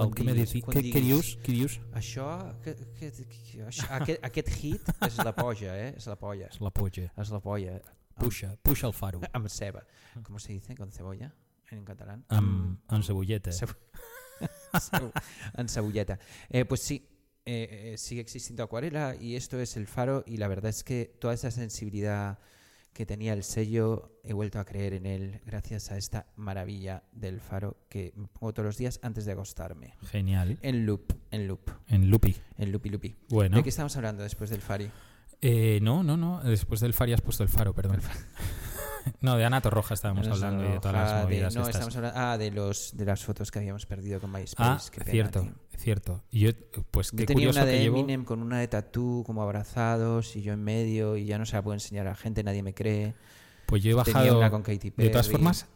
[0.06, 1.06] El que diguis, quan què, què diguis.
[1.06, 1.30] dius?
[1.44, 1.76] Què dius?
[1.94, 2.26] Això,
[2.62, 5.92] que, que, que, això aquest, aquest hit és la polla, eh?
[5.96, 6.48] És la polla.
[6.52, 7.06] És la polla.
[7.16, 7.76] És la polla.
[8.16, 9.20] Puxa, puxa el faro.
[9.36, 9.82] Amb ceba.
[10.22, 11.32] ¿Cómo se dice con cebolla
[11.70, 12.24] en catalán?
[12.28, 13.50] Amb, amb cebolleta.
[13.52, 13.76] Cebo-
[14.80, 15.12] Cebo-
[15.56, 16.18] en cebolleta.
[16.48, 17.08] Eh, pues sí,
[17.44, 21.16] eh, eh, sigue existiendo Acuarela y esto es el faro y la verdad es que
[21.20, 22.38] toda esa sensibilidad
[22.96, 27.40] que tenía el sello he vuelto a creer en él gracias a esta maravilla del
[27.42, 29.94] faro que me pongo todos los días antes de acostarme.
[30.10, 30.58] Genial.
[30.62, 32.34] En loop, en loop, En Lupi.
[32.56, 33.16] en loopy loopy.
[33.28, 33.58] Bueno.
[33.58, 34.90] ¿De qué estamos hablando después del fari?
[35.42, 36.42] Eh, no, no, no.
[36.42, 38.00] Después del Fari has puesto el faro, perdón.
[39.20, 41.74] no, de Ana Torroja estábamos hablando y de todas Roja, las movidas de, no, estas.
[41.82, 44.54] estamos hablando ah, de los de las fotos que habíamos perdido con MySpace.
[44.58, 45.52] Ah, qué pena, cierto, tío.
[45.76, 46.24] cierto.
[46.30, 46.50] Y yo,
[46.90, 47.96] pues Yo qué tenía curioso una que de llevo.
[47.98, 51.56] Eminem con una de tatú como abrazados y yo en medio y ya no se
[51.56, 53.14] la puedo enseñar a la gente, nadie me cree.
[53.66, 54.38] Pues yo he Tenía bajado.
[54.38, 55.08] una con Katy Perry.
[55.08, 55.66] de todas formas,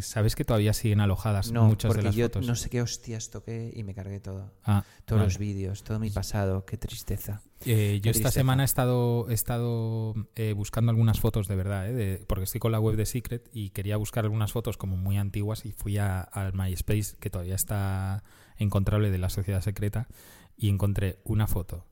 [0.00, 2.46] sabes que todavía siguen alojadas No, muchas de las yo fotos.
[2.46, 4.52] no sé qué hostias toqué y me cargué todo.
[4.64, 5.32] Ah, Todos vale.
[5.32, 7.42] los vídeos, todo mi pasado, qué tristeza.
[7.64, 11.92] Eh, yo esta semana he estado, he estado eh, buscando algunas fotos de verdad, eh,
[11.92, 15.16] de- porque estoy con la web de Secret y quería buscar algunas fotos como muy
[15.16, 18.24] antiguas y fui a- al MySpace, que todavía está
[18.58, 20.08] encontrable de la sociedad secreta,
[20.56, 21.86] y encontré una foto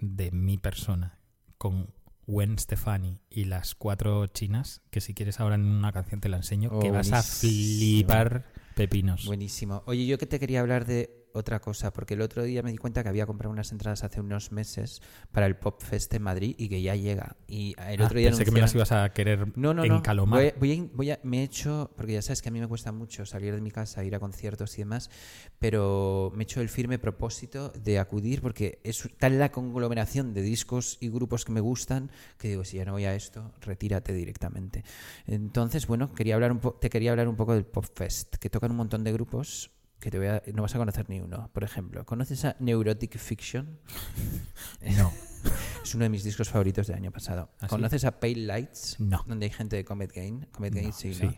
[0.00, 1.18] de mi persona
[1.56, 1.90] con
[2.28, 6.36] Gwen Stefani y las cuatro chinas, que si quieres ahora en una canción te la
[6.36, 8.44] enseño, Oh, que vas a flipar
[8.76, 9.24] pepinos.
[9.24, 9.82] Buenísimo.
[9.86, 12.78] Oye, yo que te quería hablar de otra cosa, porque el otro día me di
[12.78, 15.00] cuenta que había comprado unas entradas hace unos meses
[15.32, 17.36] para el Pop Fest en Madrid y que ya llega.
[17.46, 20.02] Y el Ah, otro día pensé que me las ibas a querer No, no, no.
[20.26, 22.66] Voy, voy a voy a- me he hecho, porque ya sabes que a mí me
[22.68, 25.10] cuesta mucho salir de mi casa, ir a conciertos y demás,
[25.58, 30.42] pero me he hecho el firme propósito de acudir porque es tal la conglomeración de
[30.42, 34.12] discos y grupos que me gustan que digo, si ya no voy a esto, retírate
[34.12, 34.84] directamente.
[35.26, 38.50] Entonces, bueno, quería hablar un po- te quería hablar un poco del Pop Fest, que
[38.50, 41.50] tocan un montón de grupos que te voy a- no vas a conocer ni uno.
[41.52, 43.78] Por ejemplo, ¿conoces a Neurotic Fiction?
[44.96, 45.12] No.
[45.82, 47.50] Es uno de mis discos favoritos del año pasado.
[47.60, 47.68] ¿Ah, sí?
[47.68, 48.96] ¿Conoces a Pale Lights?
[48.98, 49.24] No.
[49.26, 50.46] Donde hay gente de Comet Gain.
[50.52, 51.24] Comet No, Gain, sí, sí.
[51.24, 51.34] ¿no?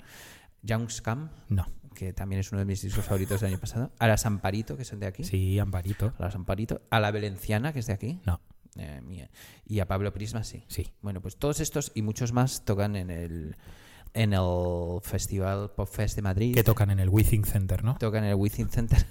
[0.63, 1.67] Young Scum, No.
[1.95, 3.93] que también es uno de mis discos favoritos del año pasado.
[3.99, 5.25] A la Samparito, que son de aquí.
[5.25, 6.15] Sí, Amparito.
[6.19, 6.83] A la Samparito.
[6.91, 8.21] A la Valenciana, que es de aquí.
[8.25, 8.41] No.
[8.77, 9.31] Eh, mía.
[9.67, 10.65] Y a Pablo Prisma, sí.
[10.69, 10.93] Sí.
[11.03, 13.57] Bueno, pues todos estos y muchos más tocan en el,
[14.15, 16.55] en el Festival Pop Fest de Madrid.
[16.55, 17.97] Que tocan en el Withing Center, ¿no?
[17.99, 19.07] Tocan en el Within Center.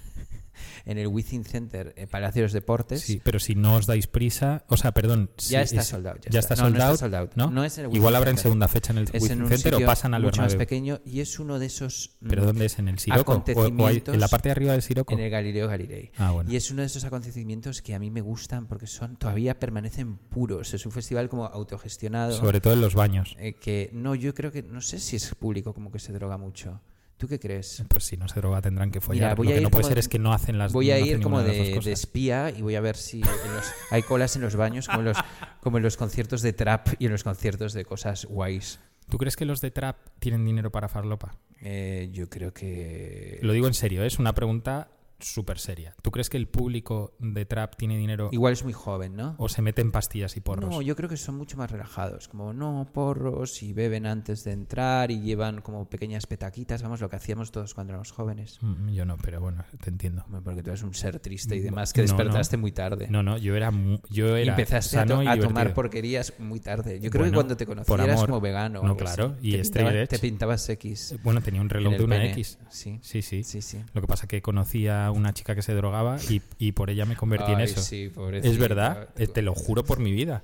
[0.86, 3.02] En el Within Center, eh, Palacio de los Deportes.
[3.02, 6.08] Sí, pero si no os dais prisa, o sea, perdón, Ya si está es- sold
[6.08, 6.54] out, ya Ya está.
[6.54, 7.32] está No, sold no está out, sold out.
[7.36, 7.52] ¿no?
[7.52, 9.42] No es en el Igual Within habrá en segunda fecha en el Es en Withing
[9.44, 12.46] un Center o pasan al mucho más pequeño y es uno de esos mm, ¿Pero
[12.46, 12.80] dónde es?
[12.80, 13.32] ¿En el Siroco?
[13.32, 15.14] ¿O- o hay- acontecimientos ¿En la parte de arriba del Siroco?
[15.14, 16.12] en el Galileo Galilei.
[16.18, 16.52] Ah, bueno.
[16.52, 20.18] Y es uno de esos acontecimientos que a mí me gustan porque son todavía permanecen
[20.18, 20.74] puros.
[20.74, 22.34] Es un festival como autogestionado.
[22.38, 23.36] Sobre todo en los baños.
[23.40, 26.38] eh, que no, yo creo que no sé si es público como que se droga
[26.38, 26.82] mucho.
[27.20, 27.84] ¿Tú qué crees?
[27.90, 29.32] Pues si no se droga tendrán que follar.
[29.32, 30.90] Mira, voy Lo a que ir no puede ser es que no hacen las Voy
[30.90, 34.42] a no ir como de espía y voy a ver si los- hay colas en
[34.42, 35.18] los baños como en los,
[35.60, 38.80] como en los conciertos de trap y en los conciertos de cosas guays.
[39.10, 41.36] ¿Tú crees que los de Trap tienen dinero para farlopa?
[41.62, 43.40] Eh, yo creo que...
[43.42, 44.08] Lo digo en serio, ¿eh?
[44.08, 44.88] es una pregunta
[45.20, 45.96] súper seria.
[46.02, 49.36] ¿Tú crees que el público de Trap tiene dinero Igual es muy joven, ¿no?
[49.38, 50.70] o se mete en pastillas y porros?
[50.70, 54.52] No, yo creo que son mucho más relajados, como no porros y beben antes de
[54.52, 58.58] entrar y llevan como pequeñas petaquitas, vamos, lo que hacíamos todos cuando éramos jóvenes.
[58.62, 60.26] Mm, Yo no, pero bueno, te entiendo.
[60.44, 62.14] Porque tú eres un ser triste y demás que No, no.
[62.18, 63.08] despertaste muy tarde.
[63.10, 63.72] No, no, yo era,
[64.10, 67.00] yo era empezaste a, sano to- y a tomar porquerías muy tarde.
[67.00, 68.82] Yo creo que cuando te conocí eras como vegano.
[68.84, 70.08] No, claro, y te, pintaba- edge.
[70.08, 71.16] te pintabas X.
[71.24, 72.32] Bueno, tenía un reloj de una pene.
[72.32, 72.58] X.
[72.70, 73.00] Sí.
[73.02, 73.44] Sí, sí.
[73.44, 73.84] Sí, sí.
[73.94, 76.90] Lo que pasa que conocí a era una chica que se drogaba y, y por
[76.90, 77.82] ella me convertí en eso.
[77.82, 80.44] sí, es verdad, eh, te lo juro por mi vida.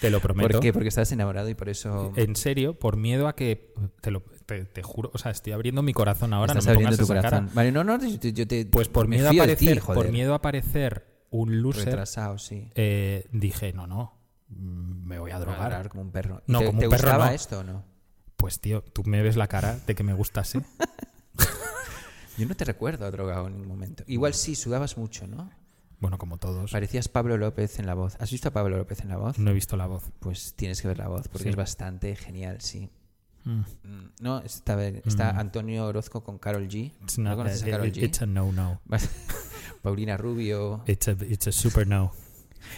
[0.00, 0.48] Te lo prometo.
[0.50, 0.72] ¿Por qué?
[0.72, 3.72] Porque estabas enamorado y por eso En serio, por miedo a que.
[4.00, 6.52] Te, lo, te, te juro, o sea, estoy abriendo mi corazón ahora.
[6.52, 7.22] estás no me abriendo tu cara.
[7.22, 7.50] corazón.
[7.54, 10.32] Vale, no, no, yo te, yo te- Pues por miedo, a de ti, por miedo
[10.32, 12.70] a aparecer un loser, Retrasado, sí.
[12.74, 15.60] eh, dije, no, no, mm, me voy a drogar.
[15.70, 16.42] Ladrar como un perro.
[16.48, 17.32] ¿Y No, ¿Te, como un perro gustaba no.
[17.32, 17.84] esto o no?
[18.36, 20.62] Pues tío, tú me ves la cara de que me gustase.
[22.38, 24.04] Yo no te recuerdo drogado en ningún momento.
[24.06, 25.50] Igual sí, sudabas mucho, ¿no?
[26.00, 26.72] bueno, como todos.
[26.72, 28.16] Parecías Pablo López en la voz.
[28.18, 29.38] ¿Has visto a Pablo López en la voz?
[29.38, 30.02] No he visto la voz.
[30.18, 31.48] Pues tienes que ver la voz, porque Sí.
[31.50, 32.90] es bastante genial, sí.
[33.44, 33.50] Mm.
[33.84, 35.38] Mm, No, está, está Mm.
[35.38, 36.92] Antonio Orozco con Carol G.
[37.02, 38.02] It's, ¿No conoces a eh, Karol eh, G?
[38.02, 38.80] it's a no, no.
[39.82, 42.12] Paulina Rubio, It's a, it's a super no.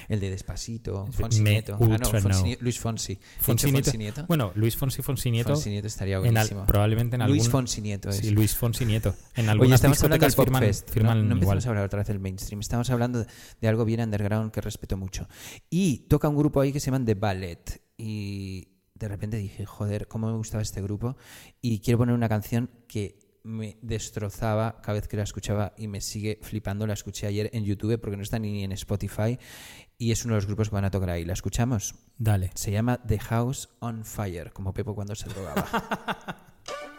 [0.08, 1.78] El de Despacito, Me Fonsi Nieto.
[1.80, 2.56] Ah, no, Fonsi no.
[2.60, 3.18] Luis Fonsi.
[3.40, 3.84] Fonsi Nieto.
[3.90, 4.24] Fonsi Nieto.
[4.26, 5.50] Bueno, Luis Fonsi Fonsi Nieto.
[5.54, 6.66] Fonsi Nieto estaría en al- buenísimo.
[6.66, 7.36] probablemente en algún.
[7.36, 8.16] Luis Fonsi Nieto es.
[8.16, 9.14] Sí, Luis Fonsi Nieto.
[9.34, 10.90] En Oye, estamos hablando del firman, Popfest.
[10.90, 12.60] firman no, no empezamos a hablar otra vez del mainstream.
[12.60, 13.26] Estamos hablando de,
[13.60, 15.28] de algo bien underground que respeto mucho.
[15.70, 17.80] Y toca un grupo ahí que se llaman The Ballet.
[17.96, 21.16] Y de repente dije, joder, cómo me gustaba este grupo.
[21.60, 26.00] Y quiero poner una canción que me destrozaba cada vez que la escuchaba y me
[26.00, 26.86] sigue flipando.
[26.86, 29.38] La escuché ayer en YouTube porque no está ni en Spotify.
[29.98, 31.24] Y es uno de los grupos que van a tocar ahí.
[31.24, 31.94] ¿La escuchamos?
[32.18, 32.50] Dale.
[32.54, 35.66] Se llama The House on Fire, como Pepo cuando se drogaba.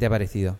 [0.00, 0.58] ¿Qué te ha parecido?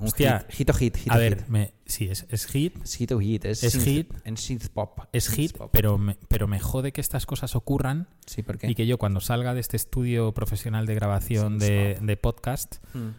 [0.00, 1.46] Un Hostia, hit, hit o hit, hit A o ver, hit.
[1.46, 4.12] me- sí, es, es hit, Es hit o hit, es, Es synth- hit.
[4.24, 4.98] en synth pop.
[5.12, 5.70] es Synth hit, pop.
[5.72, 8.68] pero me, pero me jode que estas cosas ocurran Sí, ¿por qué?
[8.68, 13.10] y que yo cuando salga de este estudio profesional de grabación de, de podcast Mm.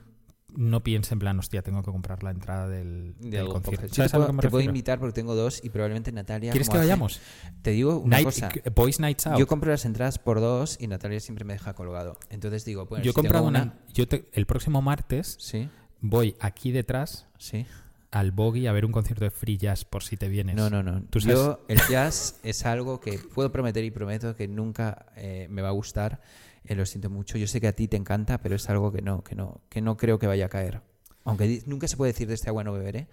[0.55, 3.15] No piense en plan, hostia, tengo que comprar la entrada del,
[3.51, 3.87] concierto.
[3.87, 5.69] Yo ¿Sabes te a lo puedo, que me te puedo invitar porque tengo dos y
[5.69, 6.51] probablemente Natalia.
[6.51, 7.19] ¿Quieres que hace- vayamos?
[7.61, 8.49] Te digo una Night- cosa.
[8.75, 9.39] Boys Nights Out.
[9.39, 12.17] Yo compro las entradas por dos y Natalia siempre me deja colgado.
[12.29, 13.61] Entonces digo, bueno, Yo he si tengo comprado una.
[13.63, 13.73] una...
[13.93, 15.69] yo te- el próximo martes Sí,
[16.01, 17.65] voy aquí detrás sí.
[18.11, 20.55] al Boggy a ver un concierto de free jazz por si te vienes.
[20.55, 21.03] No, no, no.
[21.09, 25.47] Tú sabes- Yo, el jazz es algo que puedo prometer y prometo que nunca eh,
[25.49, 26.21] me va a gustar.
[26.65, 27.37] Eh, lo siento mucho.
[27.37, 29.81] Yo sé que a ti te encanta, pero es algo que no, que no, que
[29.81, 30.81] no creo que vaya a caer.
[31.25, 33.07] Aunque nunca se puede decir de este agua no beberé,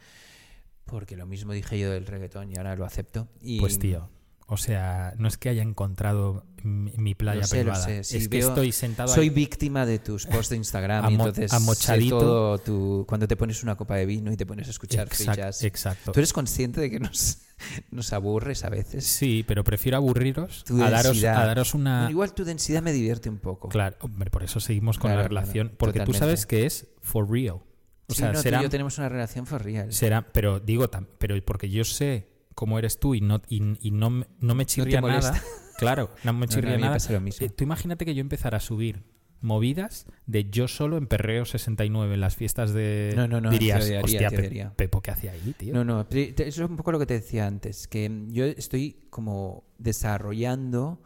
[0.84, 3.28] porque lo mismo dije yo del reggaetón y ahora lo acepto.
[3.60, 4.08] Pues tío.
[4.52, 7.84] O sea, no es que haya encontrado mi, mi playa Lo sé, lo privada.
[7.84, 8.00] sé.
[8.18, 9.30] Es que estoy sentado Soy ahí.
[9.30, 12.18] víctima de tus posts de Instagram Amo- entonces amochadito.
[12.18, 15.36] todo tu, cuando te pones una copa de vino y te pones a escuchar Exact-
[15.36, 15.62] jazz.
[15.62, 16.12] exacto.
[16.12, 17.38] ¿Tú eres consciente de que nos,
[17.92, 19.06] nos aburres a veces?
[19.06, 21.40] Sí, pero prefiero aburriros Tu a daros, densidad.
[21.42, 22.08] a daros una.
[22.10, 23.68] Igual tu densidad me divierte un poco.
[23.68, 25.72] Claro, hombre, por eso seguimos con Claro, la claro, relación.
[25.78, 27.54] porque tú sabes que es for real.
[27.56, 29.92] O Sí, sea, no, tú y será, yo tenemos una relación for real.
[29.92, 30.26] será.
[30.32, 32.26] Pero digo, pero porque yo sé
[32.60, 35.32] cómo eres tú y no, y, y no, me- no me chirría molesta.
[35.32, 35.42] nada.
[35.78, 36.92] Claro, no me No, no, chirría me nada.
[36.96, 37.46] pasa lo mismo.
[37.46, 39.02] Eh, tú imagínate que yo empezara a subir
[39.40, 43.14] movidas de yo solo en Perreo 69 en las fiestas de.
[43.16, 44.74] No, no, no, Dirías, te odiaría, hostia, te Pe- odiaría".
[44.76, 45.72] Pepo, ¿qué hacía ahí, tío?
[45.72, 49.64] No, no, eso es un poco lo que te decía antes, que yo estoy como
[49.78, 51.00] desarrollando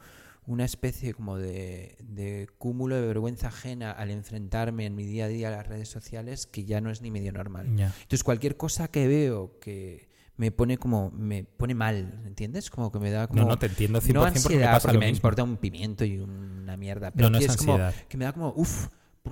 [0.46, 5.28] una especie como de, de cúmulo de vergüenza ajena al enfrentarme en mi día a
[5.28, 7.68] día a las redes sociales que ya no es ni medio normal.
[7.76, 7.86] Ya.
[8.02, 12.70] Entonces cualquier cosa que veo que me pone como me pone mal, ¿entiendes?
[12.70, 14.88] Como que me da como No, no, te entiendo 100% no porque me ansiedad pasa
[14.88, 18.16] porque me importa un pimiento y una mierda, pero no que es es como que
[18.16, 18.88] me da como uff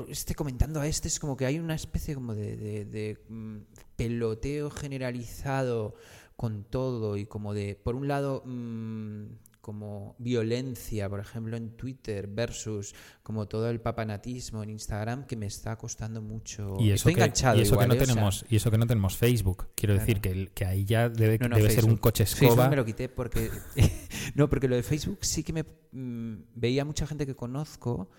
[0.08, 3.56] este comentando a este es como que hay una especie como de, de- de, mm,
[3.96, 5.94] peloteo generalizado
[6.36, 9.24] con todo y como de por un lado mm,
[9.62, 15.46] como violencia por ejemplo en Twitter versus como todo el papanatismo en Instagram que me
[15.46, 17.96] está costando mucho Y eso, estoy que, enganchado y eso que no ¿eh?
[17.96, 20.06] Sea, tenemos y eso que no tenemos Facebook quiero Claro.
[20.06, 22.00] decir que, el- que ahí ya debe, no, no, debe ser un Facebook.
[22.00, 23.50] coche Facebook escoba me lo quité porque
[24.34, 28.10] no porque lo de Facebook sí que me mm, veía mucha gente que conozco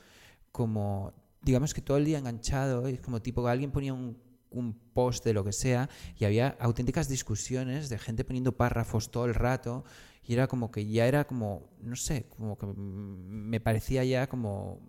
[0.52, 4.18] como digamos que todo el día enganchado es como tipo que alguien ponía un,
[4.54, 9.26] un post de lo que sea y había auténticas discusiones de gente poniendo párrafos todo
[9.26, 9.84] el rato
[10.26, 14.80] y era como que ya era como no sé como que me parecía ya como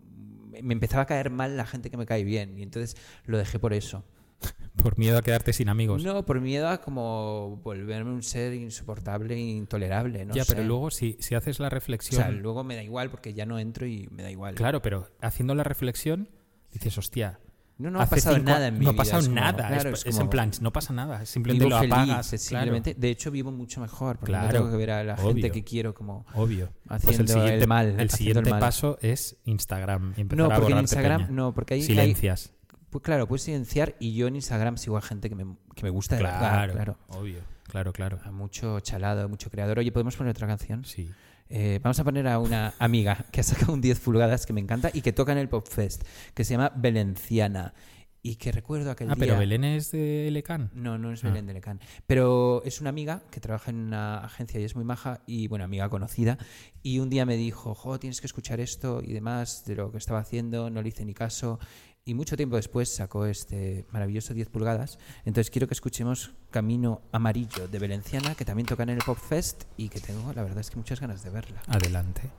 [0.63, 3.59] me empezaba a caer mal la gente que me cae bien y entonces lo dejé
[3.59, 4.05] por eso.
[4.77, 6.05] Por miedo a quedarte sin amigos.
[6.05, 10.91] No por miedo a como volverme un ser insoportable e intolerable no ya pero luego
[10.91, 13.87] si, si haces la O reflexión sea, luego me da igual porque ya no entro
[13.87, 14.57] y me da igual.
[14.57, 16.29] claro pero haciendo la reflexión
[16.73, 17.39] dices hostia
[17.77, 19.03] No, no ha pasado cinco- nada en mi no ha vida.
[19.03, 21.77] pasado es como- nada claro, es, es es en plan no pasa nada simplemente vivo
[21.77, 22.63] lo apagas es claro.
[22.67, 22.95] simplemente.
[22.95, 25.27] De hecho, vivo mucho mejor porque no Claro, tengo que ver a la obvio.
[25.29, 28.01] gente que quiero como obvio Pues haciendo el siguiente, el mal.
[28.01, 28.61] el siguiente mal.
[28.61, 31.33] paso es Instagram No, a porque en Instagram peña.
[31.33, 32.53] no, porque ahí hay- silencias
[32.91, 35.45] Pues claro, puedes silenciar y yo en Instagram sigo a gente que me,
[35.75, 36.41] que me gusta de claro,
[36.75, 36.99] verdad, claro.
[37.09, 39.81] obvio claro claro A mucho chalado, mucho creador.
[39.81, 40.85] Oye, ¿podemos poner otra canción?
[40.85, 41.11] sí
[41.57, 44.61] Eh, vamos a poner a una amiga que ha sacado un 10 pulgadas que me
[44.61, 46.03] encanta y que toca en el Pop Fest,
[46.35, 47.75] que se llama Valenciana.
[48.23, 49.21] Y que recuerdo aquel ah día...
[49.21, 51.29] pero Belén es de Lecan No, no es Ah.
[51.29, 51.79] Belén de Lecán.
[52.09, 55.65] Pero es una amiga que trabaja en una agencia y es muy maja y, bueno,
[55.65, 56.39] amiga conocida.
[56.83, 59.99] Y un día me dijo, jo, tienes que escuchar esto y demás de lo que
[59.99, 60.71] estaba haciendo.
[60.71, 61.61] No le hice ni caso.
[62.07, 64.99] Y mucho tiempo después sacó este maravilloso 10 pulgadas.
[65.25, 69.65] Entonces quiero que escuchemos Camino Amarillo de Valenciana, que también toca en el Pop Fest
[69.79, 71.63] y que tengo, la verdad es que muchas ganas de verla.
[71.67, 72.31] adelante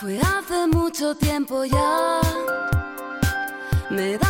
[0.00, 2.20] Fue hace mucho tiempo ya,
[3.90, 4.27] me daba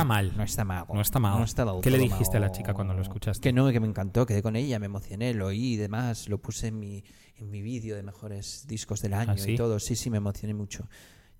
[0.00, 0.32] está mal.
[0.36, 0.84] No está mal.
[0.92, 1.38] No está mal.
[1.38, 3.40] No está del ¿Qué le dijiste a la chica cuando lo escuchaste?
[3.40, 6.38] Que no, que me encantó, quedé con ella, me emocioné, lo oí y demás, lo
[6.40, 7.04] puse en mi,
[7.36, 9.52] en mi vídeo de mejores discos del año ¿Ah, sí?
[9.52, 9.78] y todo.
[9.78, 10.88] Sí, sí, me emocioné mucho.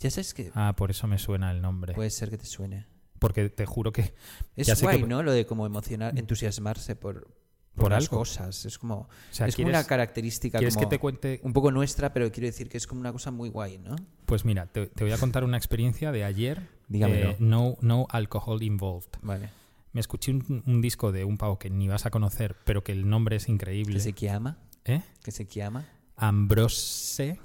[0.01, 1.95] Ya sabes que Ah, por eso me suena el nombre.
[1.95, 2.87] puede ser que te suene.
[3.19, 4.15] Porque te juro que.
[4.55, 5.23] Es ya guay, que- ¿no?
[5.25, 7.35] Lo de como emocionar, entusiasmarse por,
[7.75, 8.19] por, las algo.
[8.19, 8.65] cosas.
[8.65, 11.41] Es como, O sea, es como ¿quieres- una característica ¿Quieres como que te cuente?
[11.43, 13.97] un poco nuestra, pero quiero decir que es como una cosa muy guay, ¿no?
[14.25, 16.78] Pues mira, te, te voy a contar una experiencia de ayer.
[16.89, 17.31] Dígamelo.
[17.31, 19.11] eh, no, no alcohol involved.
[19.23, 19.51] Vale.
[19.93, 22.93] Me escuché un, un disco de un pavo que ni vas a conocer, pero que
[22.93, 23.95] el nombre es increíble.
[23.95, 25.03] Que se llama, ¿Eh?
[25.23, 25.87] que se llama.
[26.17, 27.39] Ambrose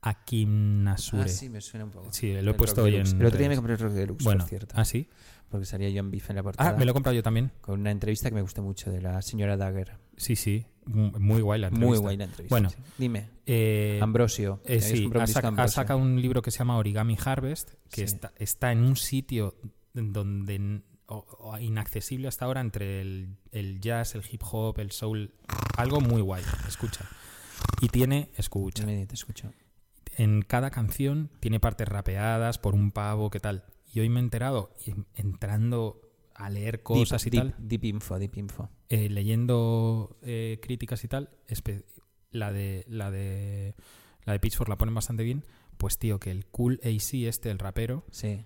[0.00, 1.22] Akinasure.
[1.24, 2.12] Ah, sí, me suena un poco.
[2.12, 4.24] Sí, lo he El puesto hoy en El otro día me compré el Rock Deluxe,
[4.24, 4.74] Bueno, por cierto.
[4.78, 5.08] ¿ah, sí?
[5.48, 6.70] Porque salía John Beef en la portada.
[6.70, 7.50] Ah, me lo he comprado yo también.
[7.60, 9.96] Con una entrevista que me gustó mucho de la señora Dagger.
[10.16, 10.66] Sí, sí.
[10.88, 11.88] Muy guay la entrevista.
[11.90, 12.52] Muy guay la entrevista.
[12.54, 12.76] Bueno, sí.
[12.98, 13.28] Dime.
[13.46, 14.60] eh, Ambrosio.
[14.64, 15.74] eh, ¿Habéis sí, ha, disco sac- ha Ambrosio?
[15.74, 18.14] sacado un libro que se llama Origami Harvest, que Sí.
[18.14, 19.54] está, está en un sitio
[19.94, 24.90] donde n- o- o inaccesible hasta ahora entre el, el jazz, el hip hop, el
[24.92, 25.32] soul,
[25.76, 26.42] algo muy guay.
[26.66, 27.06] Escucha.
[27.80, 29.50] Y tiene, escucha, Dime, te escucho.
[30.16, 33.64] en cada canción tiene partes rapeadas por un pavo, ¿qué tal?
[33.92, 34.74] Y hoy me he enterado,
[35.14, 36.00] entrando
[36.38, 38.70] a leer cosas deep, y deep, tal, Deep info, deep info.
[38.88, 41.30] eh, leyendo eh, críticas y tal,
[42.30, 43.74] la de la de
[44.24, 45.44] la de Pitchfork la ponen bastante bien.
[45.76, 48.44] Pues tío, que el Cool AC este, el rapero, Sí.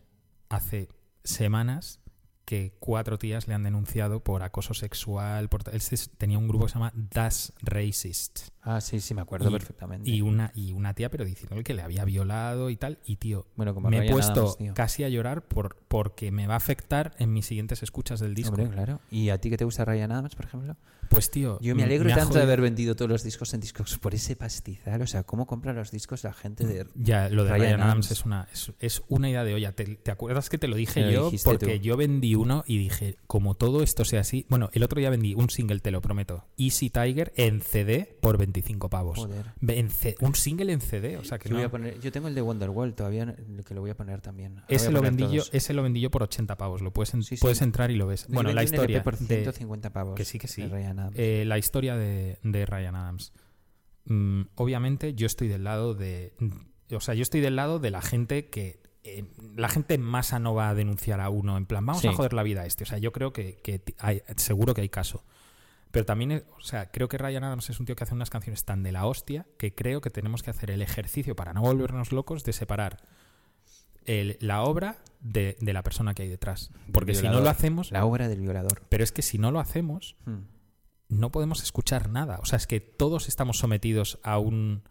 [0.49, 0.88] hace
[1.24, 2.01] semanas
[2.45, 5.49] que cuatro tías le han denunciado por acoso sexual.
[5.49, 5.80] Por, él
[6.18, 8.49] tenía un grupo que se llama Das Racist.
[8.62, 10.11] Ah, sí, sí, me acuerdo Y- perfectamente.
[10.11, 12.99] Y una, y una tía, pero diciéndole que le había violado y tal.
[13.05, 14.74] Y tío, bueno, como me he puesto tío.
[14.74, 18.55] casi a llorar por, porque me va a afectar en mis siguientes escuchas del disco.
[18.55, 19.01] Hombre, claro.
[19.11, 20.76] ¿Y a ti que te gusta Ryan Adams, por ejemplo?
[21.12, 24.14] Pues tío, Yo me alegro tanto de haber vendido todos los discos en discos por
[24.14, 25.02] ese pastizal.
[25.02, 26.86] O sea, ¿cómo compra los discos la gente de...
[26.94, 28.10] Ya, lo de Ryan Ryan, Adams, Adams.
[28.10, 29.72] es una, es, es una idea de olla.
[29.72, 31.30] ¿Te, te acuerdas que te lo dije Me yo?
[31.44, 31.82] Porque tú.
[31.84, 34.46] yo vendí uno y dije, como todo esto sea así.
[34.48, 36.46] Bueno, el otro día vendí un single, te lo prometo.
[36.56, 39.18] Easy Tiger en CD por 25 pavos.
[39.18, 39.52] Joder.
[39.60, 42.00] Ve- en C- un single en CD, o sea que Yo, voy no- a poner,
[42.00, 43.36] yo tengo el de Wonderwall todavía,
[43.66, 44.62] que lo voy a poner también.
[44.68, 46.80] Ese voy lo, vendí yo, ese lo vendí yo por 80 pavos.
[46.82, 47.40] Lo puedes, en- Sí, sí.
[47.40, 48.26] puedes entrar y lo ves.
[48.28, 49.02] Yo Bueno, la LP historia.
[49.02, 50.14] por de- 150 pavos.
[50.14, 50.62] que sí, que sí.
[50.62, 51.16] de Ryan Adams.
[51.18, 53.32] Eh, la historia de, de Ryan Adams.
[54.07, 56.34] Mm, obviamente yo estoy del lado de...
[56.94, 58.80] O sea, yo estoy del lado de la gente que...
[59.05, 59.24] eh,
[59.57, 62.09] la gente en masa no va a denunciar a uno en plan, vamos Sí.
[62.09, 62.84] a joder la vida a este.
[62.84, 65.24] O sea, yo creo que, que ti- hay- seguro que hay caso.
[65.90, 68.30] Pero también, es- o sea, creo que Ryan Adams es un tío que hace unas
[68.30, 71.61] canciones tan de la hostia que creo que tenemos que hacer el ejercicio para no
[71.62, 72.98] volvernos locos de separar
[74.05, 76.70] el- la obra de, de la persona que hay detrás.
[76.92, 77.92] Porque si no lo hacemos...
[77.92, 78.82] La obra del violador.
[78.88, 80.40] Pero es que si no lo hacemos, Hmm.
[81.12, 82.38] No podemos escuchar nada.
[82.42, 84.82] O sea, es que todos estamos sometidos a un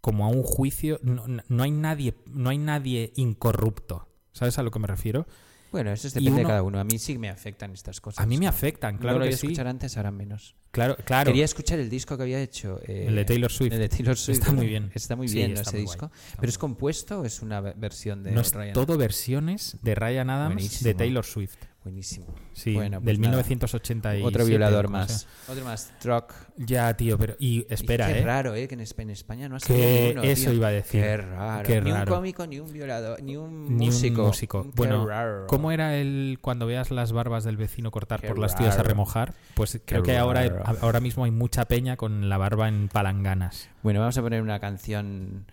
[0.00, 1.00] como a un juicio.
[1.02, 4.08] No, no- no hay nadie, no hay nadie incorrupto.
[4.32, 5.26] ¿Sabes a lo que me refiero?
[5.70, 6.80] Bueno, eso depende de cada uno.
[6.80, 8.22] A mí sí me afectan estas cosas.
[8.24, 8.48] A mí me ¿no?
[8.48, 9.48] afectan, No claro lo que sí.
[9.48, 10.54] escuchar antes, ahora menos.
[10.70, 11.28] Claro, claro.
[11.30, 12.80] Quería escuchar el disco que había hecho.
[12.86, 13.72] eh, El de Taylor Swift.
[13.74, 14.38] El de Taylor Swift.
[14.38, 14.90] Está muy bien.
[14.94, 16.06] Está muy Sí, bien está ese muy disco.
[16.08, 16.20] guay.
[16.40, 18.72] ¿Pero es compuesto o es una ve- versión de no es Ryan?
[18.72, 20.88] todo versiones de Ryan Adams Buenísimo.
[20.88, 21.56] de Taylor Swift.
[21.88, 22.26] Buenísimo.
[22.52, 23.36] Sí, Bueno, pues del nada.
[23.38, 24.22] 1987.
[24.26, 25.22] Otro violador más.
[25.22, 25.52] sea.
[25.54, 25.90] Otro más.
[26.00, 26.34] Truck.
[26.58, 27.34] Ya, tío, pero.
[27.38, 28.24] Y espera, Y qué ¿eh?
[28.24, 28.68] raro, ¿eh?
[28.68, 30.52] Que en Espa- en España no ha Que salido ninguno, eso tío.
[30.52, 31.02] iba a decir.
[31.02, 31.66] Qué raro.
[31.66, 32.12] Qué ni raro.
[32.12, 34.20] un cómico, ni un violador, ni un Ni músico.
[34.22, 34.62] un músico.
[34.64, 35.46] Qué Bueno, raro.
[35.46, 38.82] ¿cómo era el cuando veas las barbas del vecino cortar Qué por las tías a
[38.82, 39.32] remojar?
[39.54, 43.70] Pues creo que ahora, ahora mismo hay mucha peña con la barba en palanganas.
[43.82, 45.46] Bueno, vamos a poner una canción.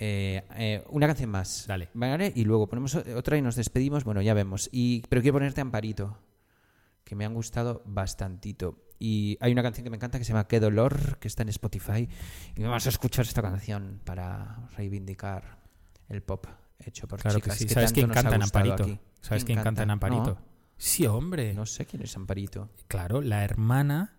[0.00, 1.66] Eh, eh, una canción más.
[1.68, 1.90] Dale.
[1.94, 2.32] ¿Vale?
[2.34, 4.02] Y luego ponemos otra y nos despedimos.
[4.04, 4.68] Bueno, ya vemos.
[4.72, 6.18] Y, pero quiero ponerte Amparito.
[7.04, 8.84] Que me han gustado bastantito.
[8.98, 11.48] Y hay una canción que me encanta que se llama Qué dolor, que está en
[11.50, 12.08] Spotify.
[12.56, 15.58] Y vamos a escuchar esta canción para reivindicar
[16.08, 16.46] el pop
[16.78, 17.58] hecho por Claro chicas.
[17.58, 17.74] que sí.
[17.74, 18.82] ¿Sabes quién canta en Amparito?
[18.84, 18.98] aquí.
[19.20, 20.38] ¿Sabes quién canta en Amparito?
[20.40, 21.52] No, Sí, hombre.
[21.54, 22.70] no sé quién es Amparito.
[22.88, 24.16] Claro, la hermana,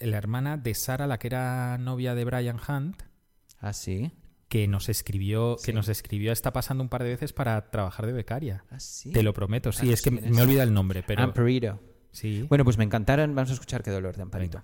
[0.00, 3.02] la hermana de Sara, la que era novia de Brian Hunt,
[3.60, 4.12] Ah, sí.
[4.48, 5.66] Que nos escribió, Sí.
[5.66, 8.64] que nos escribió, está pasando un par de veces para trabajar de becaria.
[8.70, 9.12] Ah, sí.
[9.12, 11.80] Te lo prometo, sí, Ah, es que me olvida el nombre, pero Amparito.
[12.10, 12.46] sí.
[12.48, 13.34] Bueno, pues me encantaron.
[13.34, 14.62] Vamos a escuchar Qué dolor de Amparito.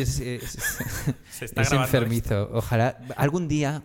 [0.00, 0.58] Es, es-
[1.30, 2.48] Se está es enfermizo.
[2.52, 3.82] Ojalá algún día.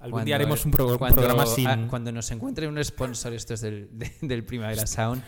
[0.00, 3.32] Algún día haremos un, pro- un cuando- programa sin ah, cuando nos encuentre un sponsor
[3.34, 5.22] estos del, de- del Primavera Sound,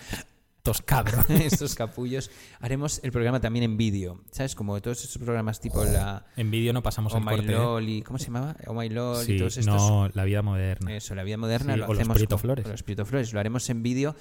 [0.57, 1.53] estos cabrones.
[1.53, 4.25] estos capullos, haremos el programa también en vídeo.
[4.33, 4.57] ¿Sabes?
[4.57, 7.53] Como todos esos programas tipo la En vídeo no pasamos Oh el My corte.
[7.53, 7.55] ¿eh?
[7.55, 8.57] LOL y ¿cómo se llamaba?
[8.67, 9.75] Oh My LOL Sí, y todos estos.
[9.77, 10.97] no, la vida moderna.
[10.97, 12.63] Eso, la vida moderna Sí, lo o los hacemos Prieto con- Flores.
[12.65, 13.33] con los Prieto Flores.
[13.33, 14.17] Lo haremos en vídeo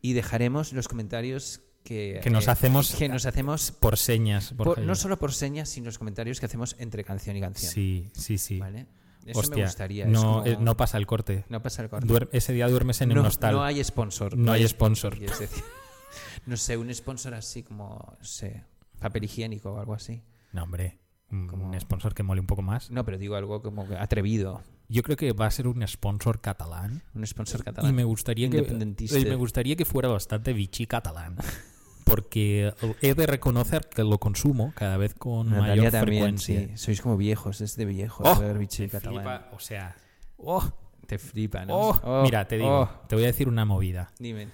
[0.00, 4.52] y dejaremos los comentarios que, Que nos eh, hacemos- que nos hacemos Por señas.
[4.56, 7.72] por- no solo por señas, sino los comentarios que hacemos entre canción y canción.
[7.72, 8.58] Sí, sí, sí.
[8.58, 8.86] ¿Vale?
[9.26, 10.06] Eso Hostia, me gustaría.
[10.06, 11.44] no, como- eh, no pasa el corte.
[11.48, 12.06] no pasa el corte.
[12.08, 13.54] Duer- ese día duermes en no, un hostal.
[13.54, 14.36] no hay sponsor.
[14.36, 15.16] No hay sponsor.
[15.16, 15.62] quieres decir.
[16.46, 18.64] no sé, un sponsor así como, no sé,
[18.98, 20.22] papel higiénico o algo así.
[20.52, 20.98] No, hombre.
[21.30, 22.90] Un Como- un sponsor que mole un poco más.
[22.90, 24.60] No, pero digo algo como atrevido.
[24.88, 27.02] Yo creo que va a ser un sponsor catalán.
[27.14, 27.90] Un sponsor catalán.
[27.90, 31.36] Y me gustaría que me gustaría que fuera bastante vichy catalán.
[32.14, 36.60] Porque he de reconocer que lo consumo cada vez con Natalia mayor también, frecuencia.
[36.60, 36.76] sí.
[36.76, 38.26] Sois como viejos, es de viejos.
[38.28, 39.14] Oh, ver bichi me catalán.
[39.14, 39.96] flipa, o sea,
[40.36, 40.62] oh,
[41.06, 41.74] Te flipa, ¿no?
[41.74, 42.00] oh.
[42.04, 43.06] Oh, mira, te digo, oh.
[43.08, 44.12] te voy a decir una movida.
[44.18, 44.48] Dime.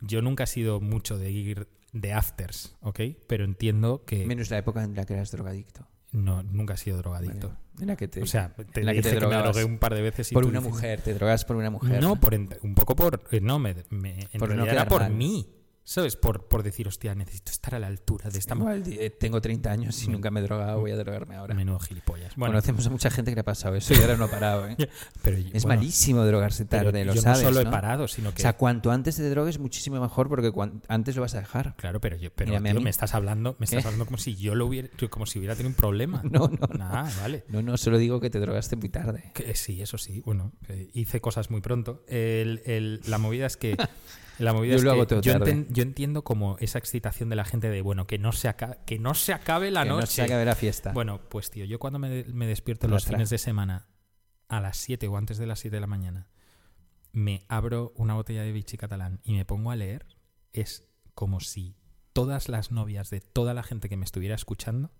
[0.00, 3.00] Yo nunca he sido mucho de ir de afters, ¿ok?
[3.26, 5.86] Pero entiendo que Menos la época en la que eras drogadicto.
[6.12, 7.48] no, nunca he sido drogadicto.
[7.48, 7.58] Vale.
[7.80, 9.94] En la que te, O sea, te la que te que me drogué un par
[9.94, 12.00] de veces y por una dices- mujer, te drogas por una mujer.
[12.02, 13.24] No, por un poco por...
[13.30, 15.12] eh, No, me, me- en Por no era por mal.
[15.12, 15.46] mí.
[15.84, 16.14] ¿Sabes?
[16.16, 18.54] Por, por decir, hostia, necesito estar a la altura de esta.
[18.54, 21.54] Igual, eh, tengo 30 años y nunca me he drogado, voy a drogarme ahora.
[21.54, 22.36] Menudo gilipollas.
[22.36, 24.68] Bueno, Conocemos a mucha gente que le ha pasado eso y ahora no ha parado.
[24.68, 24.76] ¿eh?
[25.22, 27.42] pero Es bueno, malísimo drogarse pero tarde, lo yo sabes.
[27.42, 28.40] no solo he parado, sino que...
[28.40, 30.52] O sea, cuanto antes te drogues, muchísimo mejor porque
[30.88, 31.74] antes lo vas a dejar.
[31.76, 33.88] Claro, pero yo, pero tío, me estás hablando, me estás ¿Qué?
[33.88, 36.22] hablando como si yo lo hubiera, como si hubiera tenido un problema.
[36.32, 36.78] No, no, no.
[36.78, 37.44] Nah, vale.
[37.48, 39.32] No, no, solo digo que te drogaste muy tarde.
[39.34, 40.22] Que, sí, eso sí.
[40.24, 42.04] Bueno, eh, hice cosas muy pronto.
[42.08, 43.76] El- el- la movida es que
[44.38, 45.52] la movida Yo es lo que hago todo yo, tarde.
[45.54, 48.78] enten- yo entiendo como esa excitación de la gente de bueno que no se acabe,
[48.86, 50.00] que no se acabe la que noche.
[50.00, 50.92] no se acabe la fiesta.
[50.92, 53.88] Bueno, pues tío, yo cuando me, de- me despierto los fines de semana
[54.48, 56.28] a las 7 o antes de las 7 de la mañana,
[57.12, 60.06] me abro una botella de Vichy catalán y me pongo a leer,
[60.52, 61.76] es como si
[62.12, 64.90] todas las novias de toda la gente que me estuviera escuchando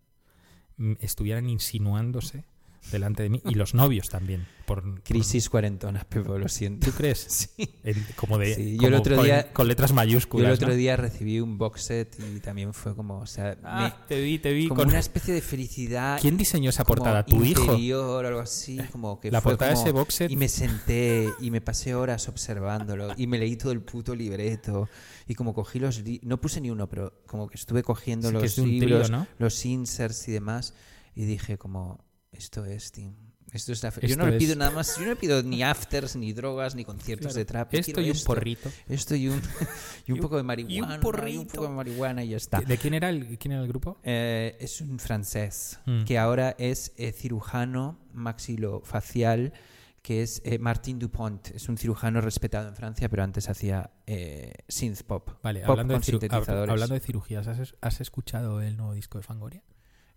[0.77, 2.45] mm, estuvieran insinuándose
[2.91, 4.47] delante de mí y los novios también.
[4.67, 6.87] Por, por- Crisis cuarentona, Pepo, lo siento.
[6.91, 7.19] ¿Tú crees?
[7.29, 7.69] Sí.
[8.17, 10.47] Como de Sí, yo como el otro con, día- con letras Yo mayúsculas.
[10.49, 10.75] el otro ¿no?
[10.75, 14.39] día recibí un box set y también fue como, o sea, Ah, me- te vi,
[14.39, 16.19] te vi como con una especie de felicidad.
[16.21, 17.25] ¿Quién diseñó esa portada?
[17.25, 17.63] ¿Tu hijo?
[17.65, 20.31] interior, algo así, como que La fue portada de ese box set.
[20.31, 24.89] Y me senté y me pasé horas observándolo y me leí todo el puto libreto
[25.27, 28.55] y como cogí los no puse ni uno, pero como que estuve cogiendo Sí, los
[28.55, 29.27] trío, libros, ¿no?
[29.39, 30.75] los inserts y demás
[31.15, 33.13] y dije como esto es, tío.
[33.53, 35.17] Esto es la fe- Yo Esto no le pido es- nada más, yo no le
[35.17, 37.39] pido ni afters, ni drogas, ni conciertos Claro.
[37.39, 37.75] de trap.
[37.75, 38.71] Esto y un porrito.
[38.89, 39.43] Esto y un,
[40.07, 41.01] y un Y poco de y un marihuana.
[41.01, 41.41] porrito.
[41.41, 42.61] un poco de marihuana y ya está.
[42.63, 43.99] ¿De quién era el, quién era el grupo?
[44.05, 46.05] Eh, es un francés Mm.
[46.05, 49.53] que ahora es eh, cirujano maxilofacial,
[50.01, 51.49] que es eh, Martin Dupont.
[51.51, 55.29] Es un cirujano respetado en Francia, pero antes hacía eh, synth pop.
[55.43, 56.29] Vale, Pop hablando de,
[56.71, 59.63] hablando de cirugías, ¿has, has escuchado el nuevo disco de Fangoria?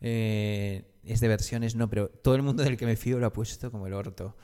[0.01, 3.33] Eh, es de versiones, no, pero todo el mundo del que me fío lo ha
[3.33, 4.35] puesto como el orto.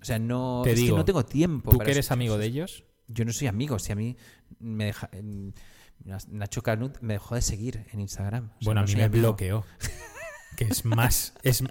[0.00, 1.70] O sea, no, Te es digo, que no tengo tiempo.
[1.70, 2.40] ¿Tú para que eres amigo cosas.
[2.40, 2.84] de ellos?
[3.08, 4.16] Yo no soy amigo, si a mí
[4.60, 5.10] me deja.
[6.30, 8.44] Nacho Canut me dejó de seguir en Instagram.
[8.44, 9.20] O sea, bueno, no a mí me amigo.
[9.22, 9.64] bloqueó.
[10.56, 11.34] que es más...
[11.42, 11.62] Es,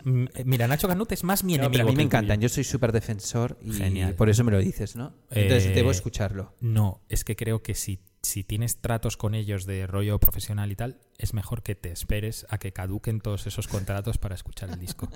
[0.45, 1.72] mira, Nacho Canut es más mi No, enemigo.
[1.72, 2.39] pero a mí me encantan.
[2.41, 4.15] Yo soy súper defensor y Genial.
[4.15, 5.13] por eso me lo dices, ¿no?
[5.30, 6.53] Entonces Eh, debo escucharlo.
[6.59, 10.75] No, es que creo que si, si tienes tratos con ellos de rollo profesional y
[10.75, 14.80] tal, es mejor que te esperes a que caduquen todos esos contratos para escuchar el
[14.80, 15.09] disco.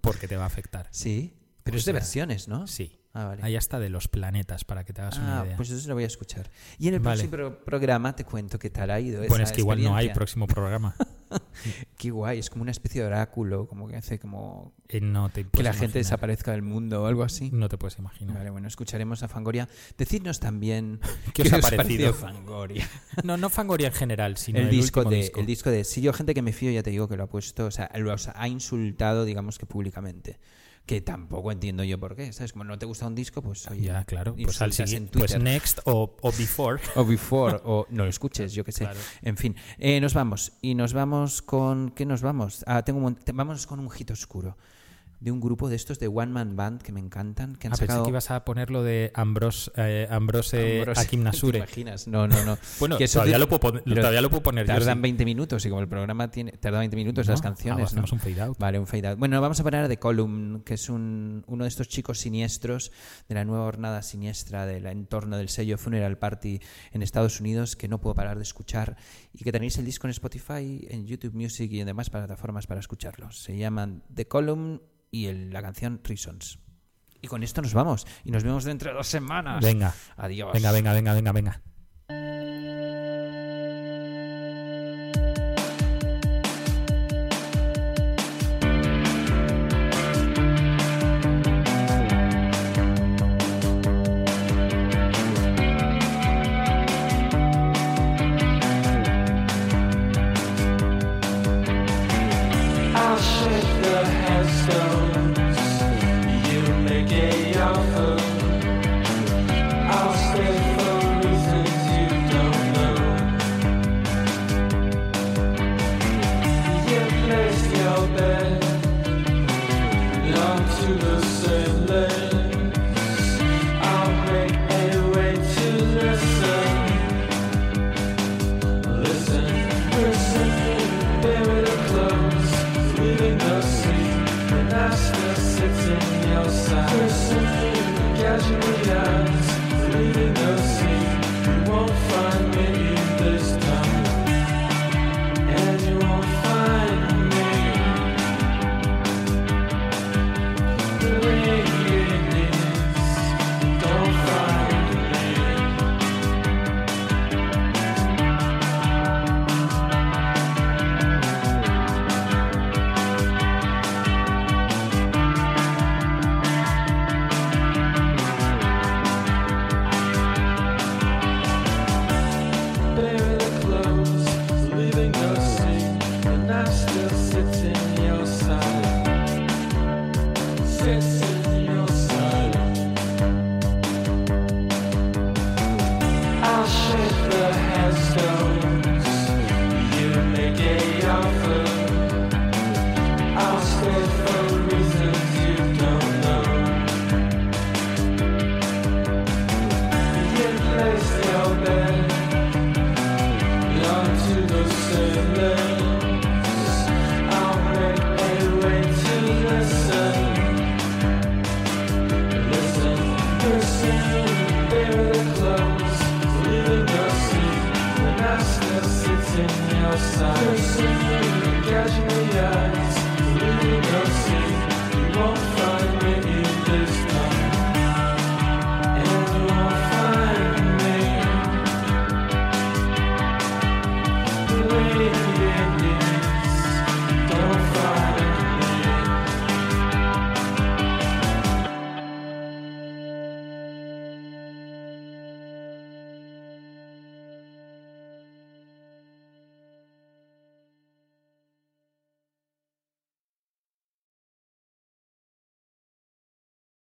[0.00, 0.88] Porque te va a afectar.
[0.90, 2.66] Sí, pero O es de versiones, ¿no?
[2.66, 2.98] Sí.
[3.14, 3.42] Ah, vale.
[3.42, 5.56] Ahí hasta de los planetas, para que te hagas una Ah, idea.
[5.56, 6.50] pues eso lo voy a escuchar.
[6.78, 7.28] Y en el Vale.
[7.28, 9.18] próximo pro- programa te cuento qué tal ha ido.
[9.18, 10.96] bueno, esa es que igual no hay próximo programa.
[11.98, 15.44] Qué guay, es como una especie de oráculo, como que hace como Eh, no te
[15.44, 17.50] que la gente desaparezca del mundo o algo así.
[17.52, 18.36] No te puedes imaginar.
[18.38, 19.68] Vale, bueno, escucharemos a Fangoria.
[19.96, 21.00] Decidnos también
[21.34, 22.12] ¿Qué os ha parecido?
[22.12, 22.88] Fangoria.
[23.24, 25.40] No, no Fangoria en general, sino el, el, disco de, disco.
[25.40, 25.84] el disco de.
[25.84, 27.90] Si yo, gente que me fío, ya te digo que lo ha puesto, o sea,
[27.96, 30.38] lo ha insultado, digamos que públicamente.
[30.86, 32.52] Que tampoco entiendo yo por qué, ¿sabes?
[32.52, 33.82] Como no te gusta un disco, pues oye.
[33.82, 34.34] ya, claro.
[34.34, 36.80] Pues al siguiente, pues next o, o before.
[36.96, 38.84] O before, o no lo escuches, yo qué sé.
[38.84, 38.98] Claro.
[39.22, 40.52] En fin, eh, nos vamos.
[40.60, 41.90] Y nos vamos con.
[41.90, 42.64] ¿Qué nos vamos?
[42.66, 44.56] Ah, tengo un Vamos con un hit oscuro.
[45.22, 47.76] De un grupo de estos de One Man Band que me encantan, que han Ah,
[47.76, 48.02] pensé sacado...
[48.02, 51.58] que ibas a poner lo de Ambros, eh, Ambrose, Ambrose, Akim ¿te Nasure.
[51.58, 52.08] imaginas?
[52.08, 52.58] No, no, no.
[52.80, 55.02] Bueno, Que todavía, lo puedo, todavía lo poner yo, Tardan sí.
[55.02, 58.10] 20 minutos y como el programa tiene tarda 20 minutos No, las ah, canciones, hacemos
[58.10, 58.16] ¿no?
[58.16, 58.58] un fade out.
[58.58, 59.18] Vale, un fade out.
[59.18, 62.90] Bueno, vamos a poner a The Column, que es un, uno de estos chicos siniestros
[63.28, 66.58] de la nueva hornada siniestra del entorno del sello Funeral Party
[66.90, 68.96] en Estados Unidos que no puedo parar de escuchar
[69.32, 72.80] y que tenéis el disco en Spotify, en YouTube Music y en demás plataformas para
[72.80, 73.38] escucharlos.
[73.40, 74.80] Se llaman The Column
[75.12, 76.58] y el- la canción Reasons.
[77.20, 79.62] Y con esto nos vamos y nos vemos dentro de dos semanas.
[79.62, 80.52] Venga, Adiós.
[80.52, 81.62] venga, venga, venga, venga, venga.